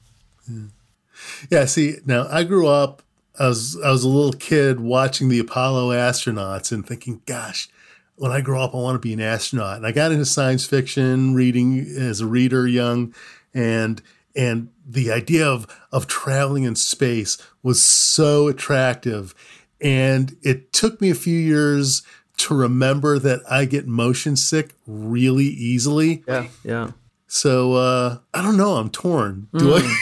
Yeah, 1.49 1.65
see, 1.65 1.97
now 2.05 2.27
I 2.29 2.43
grew 2.43 2.67
up 2.67 3.01
I 3.39 3.47
was 3.47 3.77
I 3.83 3.91
was 3.91 4.03
a 4.03 4.09
little 4.09 4.33
kid 4.33 4.79
watching 4.79 5.29
the 5.29 5.39
Apollo 5.39 5.91
astronauts 5.91 6.71
and 6.71 6.85
thinking, 6.85 7.21
gosh, 7.25 7.69
when 8.15 8.31
I 8.31 8.41
grow 8.41 8.61
up 8.61 8.73
I 8.73 8.77
want 8.77 8.95
to 8.95 8.99
be 8.99 9.13
an 9.13 9.21
astronaut. 9.21 9.77
And 9.77 9.85
I 9.85 9.91
got 9.91 10.11
into 10.11 10.25
science 10.25 10.65
fiction 10.65 11.33
reading 11.33 11.85
as 11.97 12.21
a 12.21 12.27
reader 12.27 12.67
young 12.67 13.13
and 13.53 14.01
and 14.35 14.69
the 14.85 15.11
idea 15.11 15.47
of 15.47 15.67
of 15.91 16.07
traveling 16.07 16.63
in 16.63 16.75
space 16.75 17.37
was 17.63 17.81
so 17.81 18.47
attractive 18.47 19.33
and 19.81 20.35
it 20.41 20.73
took 20.73 21.01
me 21.01 21.09
a 21.09 21.15
few 21.15 21.37
years 21.37 22.03
to 22.37 22.55
remember 22.55 23.19
that 23.19 23.41
I 23.49 23.65
get 23.65 23.87
motion 23.87 24.35
sick 24.35 24.73
really 24.85 25.45
easily. 25.45 26.23
Yeah, 26.27 26.47
yeah. 26.63 26.91
So 27.27 27.73
uh, 27.73 28.17
I 28.33 28.41
don't 28.41 28.57
know. 28.57 28.75
I'm 28.75 28.89
torn. 28.89 29.47
Do 29.57 29.75
I? 29.75 29.97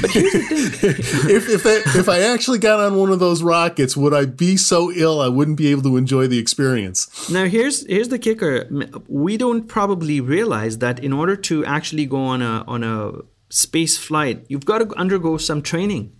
But 0.00 0.10
here's 0.10 0.32
the 0.32 0.70
thing. 0.70 0.90
if 1.30 1.48
if 1.48 1.66
I, 1.66 1.98
if 1.98 2.08
I 2.08 2.20
actually 2.20 2.58
got 2.58 2.80
on 2.80 2.96
one 2.96 3.10
of 3.10 3.18
those 3.18 3.42
rockets, 3.42 3.96
would 3.96 4.14
I 4.14 4.24
be 4.26 4.56
so 4.56 4.92
ill 4.92 5.20
I 5.20 5.28
wouldn't 5.28 5.56
be 5.56 5.68
able 5.68 5.82
to 5.82 5.96
enjoy 5.96 6.26
the 6.26 6.38
experience? 6.38 7.30
Now 7.30 7.44
here's 7.46 7.86
here's 7.86 8.08
the 8.08 8.18
kicker. 8.18 8.68
We 9.08 9.36
don't 9.36 9.68
probably 9.68 10.20
realize 10.20 10.78
that 10.78 10.98
in 10.98 11.12
order 11.12 11.36
to 11.36 11.64
actually 11.64 12.06
go 12.06 12.18
on 12.18 12.42
a 12.42 12.64
on 12.66 12.82
a 12.84 13.12
space 13.50 13.98
flight, 13.98 14.44
you've 14.48 14.64
got 14.64 14.78
to 14.78 14.96
undergo 14.96 15.36
some 15.36 15.62
training, 15.62 16.12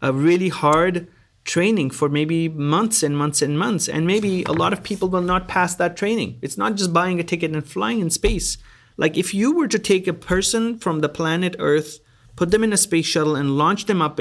a 0.00 0.12
really 0.12 0.48
hard 0.48 1.08
training 1.44 1.90
for 1.90 2.08
maybe 2.08 2.48
months 2.48 3.02
and 3.02 3.16
months 3.16 3.40
and 3.40 3.58
months, 3.58 3.88
and 3.88 4.06
maybe 4.06 4.42
a 4.44 4.52
lot 4.52 4.72
of 4.72 4.82
people 4.82 5.08
will 5.08 5.22
not 5.22 5.46
pass 5.48 5.74
that 5.76 5.96
training. 5.96 6.38
It's 6.42 6.58
not 6.58 6.74
just 6.74 6.92
buying 6.92 7.20
a 7.20 7.24
ticket 7.24 7.52
and 7.52 7.64
flying 7.64 8.00
in 8.00 8.10
space. 8.10 8.58
Like 8.96 9.16
if 9.16 9.32
you 9.32 9.54
were 9.54 9.68
to 9.68 9.78
take 9.78 10.06
a 10.06 10.12
person 10.12 10.78
from 10.78 11.00
the 11.00 11.08
planet 11.08 11.54
Earth, 11.58 12.00
put 12.36 12.50
them 12.50 12.62
in 12.62 12.72
a 12.72 12.76
space 12.76 13.06
shuttle, 13.06 13.34
and 13.34 13.58
launch 13.58 13.86
them 13.86 14.00
up. 14.00 14.20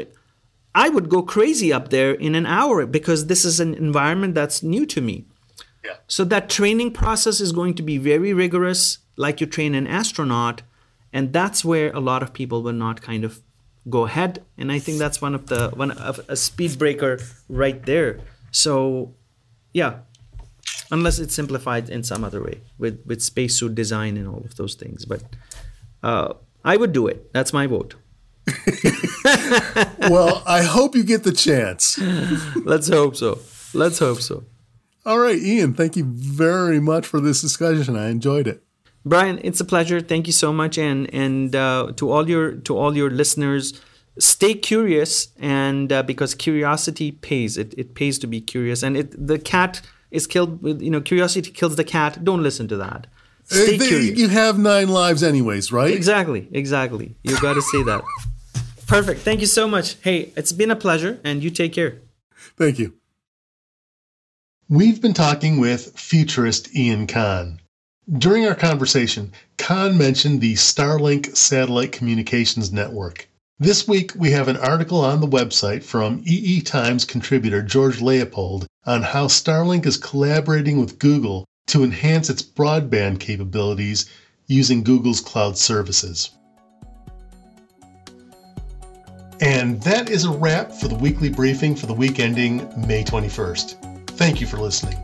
I 0.74 0.90
would 0.90 1.10
go 1.10 1.22
crazy 1.22 1.72
up 1.72 1.90
there 1.90 2.14
in 2.14 2.36
an 2.36 2.46
hour 2.46 2.86
because 2.86 3.28
this 3.28 3.46
is 3.46 3.60
an 3.60 3.74
environment 3.76 4.36
that's 4.36 4.64
new 4.64 4.86
to 4.88 5.02
me. 5.02 5.26
Yeah. 5.84 5.98
So 6.08 6.24
that 6.26 6.50
training 6.50 6.92
process 6.92 7.40
is 7.40 7.52
going 7.52 7.76
to 7.76 7.84
be 7.84 7.98
very 7.98 8.34
rigorous, 8.34 8.98
like 9.16 9.40
you 9.40 9.48
train 9.48 9.76
an 9.76 9.88
astronaut, 9.88 10.64
and 11.14 11.32
that's 11.32 11.64
where 11.64 11.92
a 11.92 12.00
lot 12.00 12.24
of 12.24 12.34
people 12.34 12.64
will 12.64 12.74
not 12.74 13.02
kind 13.02 13.24
of 13.24 13.42
go 13.90 14.06
ahead. 14.06 14.44
And 14.58 14.72
I 14.72 14.80
think 14.80 14.98
that's 14.98 15.22
one 15.22 15.36
of 15.36 15.48
the 15.48 15.70
one 15.70 15.92
of 15.92 16.20
a 16.28 16.36
speed 16.36 16.78
breaker 16.80 17.20
right 17.48 17.86
there. 17.86 18.20
So, 18.52 19.14
yeah, 19.74 20.00
unless 20.92 21.20
it's 21.20 21.36
simplified 21.36 21.90
in 21.90 22.04
some 22.04 22.24
other 22.24 22.44
way 22.44 22.62
with 22.78 23.02
with 23.06 23.22
spacesuit 23.22 23.76
design 23.76 24.18
and 24.18 24.28
all 24.28 24.44
of 24.44 24.56
those 24.56 24.76
things, 24.76 25.06
but 25.06 25.24
uh, 26.04 26.34
I 26.64 26.78
would 26.78 26.92
do 26.92 27.08
it. 27.08 27.32
That's 27.32 27.54
my 27.54 27.68
vote. 27.68 27.96
Well, 30.10 30.44
I 30.46 30.62
hope 30.64 30.96
you 30.96 31.04
get 31.04 31.24
the 31.24 31.32
chance. 31.32 31.98
Let's 32.64 32.88
hope 32.90 33.16
so. 33.16 33.40
Let's 33.74 34.00
hope 34.00 34.22
so. 34.22 34.44
All 35.06 35.20
right, 35.20 35.38
Ian, 35.40 35.74
thank 35.74 35.96
you 35.96 36.04
very 36.06 36.80
much 36.80 37.06
for 37.08 37.20
this 37.20 37.42
discussion. 37.42 37.96
I 37.96 38.10
enjoyed 38.10 38.48
it. 38.48 38.64
Brian, 39.04 39.40
it's 39.44 39.60
a 39.60 39.66
pleasure. 39.66 40.02
Thank 40.02 40.26
you 40.28 40.34
so 40.34 40.52
much, 40.54 40.78
and 40.78 41.14
and 41.14 41.56
uh, 41.56 41.92
to 41.96 42.12
all 42.12 42.28
your 42.30 42.54
to 42.68 42.78
all 42.78 42.96
your 42.98 43.10
listeners, 43.12 43.80
stay 44.20 44.54
curious, 44.56 45.28
and 45.40 45.92
uh, 45.92 46.02
because 46.04 46.34
curiosity 46.36 47.12
pays. 47.12 47.58
It 47.58 47.74
it 47.78 47.94
pays 47.96 48.18
to 48.20 48.28
be 48.28 48.42
curious, 48.42 48.82
and 48.84 48.98
it 48.98 49.28
the 49.28 49.38
cat 49.40 49.82
is 50.12 50.26
killed. 50.28 50.62
With, 50.64 50.82
you 50.82 50.90
know, 50.90 51.02
curiosity 51.02 51.52
kills 51.52 51.76
the 51.76 51.84
cat. 51.84 52.24
Don't 52.24 52.42
listen 52.44 52.68
to 52.70 52.78
that. 52.78 53.08
Stay 53.44 53.76
Uh, 53.76 53.78
they- 53.80 53.88
curious. 53.88 54.18
you 54.20 54.28
have 54.30 54.58
nine 54.58 54.88
lives, 54.90 55.22
anyways, 55.24 55.72
right? 55.72 55.94
Exactly, 55.94 56.48
exactly. 56.52 57.16
You 57.24 57.40
got 57.42 57.54
to 57.56 57.62
say 57.62 57.84
that. 57.84 58.04
Perfect. 58.88 59.22
Thank 59.22 59.42
you 59.42 59.48
so 59.48 59.68
much. 59.68 59.96
Hey, 60.02 60.32
it's 60.36 60.52
been 60.52 60.72
a 60.72 60.76
pleasure, 60.76 61.20
and 61.24 61.44
you 61.44 61.50
take 61.50 61.74
care. 61.74 62.02
Thank 62.58 62.78
you. 62.80 62.94
We've 64.70 65.02
been 65.02 65.14
talking 65.14 65.60
with 65.60 65.98
futurist 66.00 66.76
Ian 66.76 67.08
Khan. 67.08 67.60
During 68.18 68.46
our 68.46 68.56
conversation, 68.56 69.32
Khan 69.58 69.98
mentioned 69.98 70.42
the 70.42 70.54
Starlink 70.54 71.36
satellite 71.36 71.92
communications 71.92 72.72
network. 72.72 73.28
This 73.58 73.88
week, 73.88 74.12
we 74.16 74.32
have 74.32 74.48
an 74.48 74.58
article 74.58 75.00
on 75.00 75.22
the 75.22 75.28
website 75.28 75.82
from 75.82 76.22
EE 76.26 76.62
Times 76.62 77.06
contributor 77.06 77.64
George 77.64 78.02
Leopold 78.02 78.68
on 78.86 79.02
how 79.02 79.28
Starlink 79.28 79.86
is 79.86 79.98
collaborating 79.98 80.80
with 80.80 81.00
Google 81.00 81.46
to 81.68 81.84
enhance 81.84 82.30
its 82.30 82.44
broadband 82.44 83.20
capabilities 83.20 84.06
using 84.48 84.84
Google's 84.84 85.22
cloud 85.22 85.58
services. 85.58 86.30
And 89.42 89.82
that 89.82 90.10
is 90.10 90.26
a 90.26 90.32
wrap 90.32 90.72
for 90.72 90.88
the 90.88 90.96
weekly 90.96 91.30
briefing 91.30 91.76
for 91.76 91.88
the 91.88 91.94
week 91.94 92.20
ending 92.20 92.58
May 92.88 93.04
21st. 93.04 94.10
Thank 94.12 94.40
you 94.40 94.48
for 94.48 94.58
listening. 94.58 94.98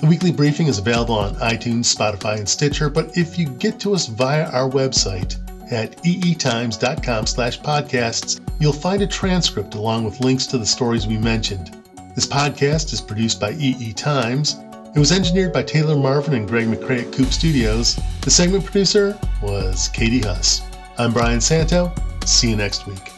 The 0.00 0.06
weekly 0.06 0.30
briefing 0.30 0.68
is 0.68 0.78
available 0.78 1.16
on 1.16 1.34
iTunes, 1.36 1.92
Spotify, 1.92 2.38
and 2.38 2.48
Stitcher, 2.48 2.88
but 2.88 3.16
if 3.16 3.38
you 3.38 3.46
get 3.46 3.80
to 3.80 3.94
us 3.94 4.06
via 4.06 4.48
our 4.50 4.70
website 4.70 5.36
at 5.72 6.04
eetimes.com 6.06 7.26
slash 7.26 7.60
podcasts, 7.60 8.40
you'll 8.60 8.72
find 8.72 9.02
a 9.02 9.06
transcript 9.06 9.74
along 9.74 10.04
with 10.04 10.20
links 10.20 10.46
to 10.46 10.58
the 10.58 10.66
stories 10.66 11.06
we 11.06 11.18
mentioned. 11.18 11.82
This 12.14 12.26
podcast 12.26 12.92
is 12.92 13.00
produced 13.00 13.40
by 13.40 13.52
EE 13.52 13.92
Times. 13.92 14.56
It 14.94 14.98
was 14.98 15.12
engineered 15.12 15.52
by 15.52 15.62
Taylor 15.62 15.96
Marvin 15.96 16.34
and 16.34 16.48
Greg 16.48 16.66
McCrae 16.66 17.06
at 17.06 17.12
Coupe 17.12 17.32
Studios. 17.32 17.98
The 18.22 18.30
segment 18.30 18.64
producer 18.64 19.18
was 19.42 19.88
Katie 19.88 20.20
Huss. 20.20 20.62
I'm 20.96 21.12
Brian 21.12 21.40
Santo. 21.40 21.92
See 22.24 22.50
you 22.50 22.56
next 22.56 22.86
week. 22.86 23.17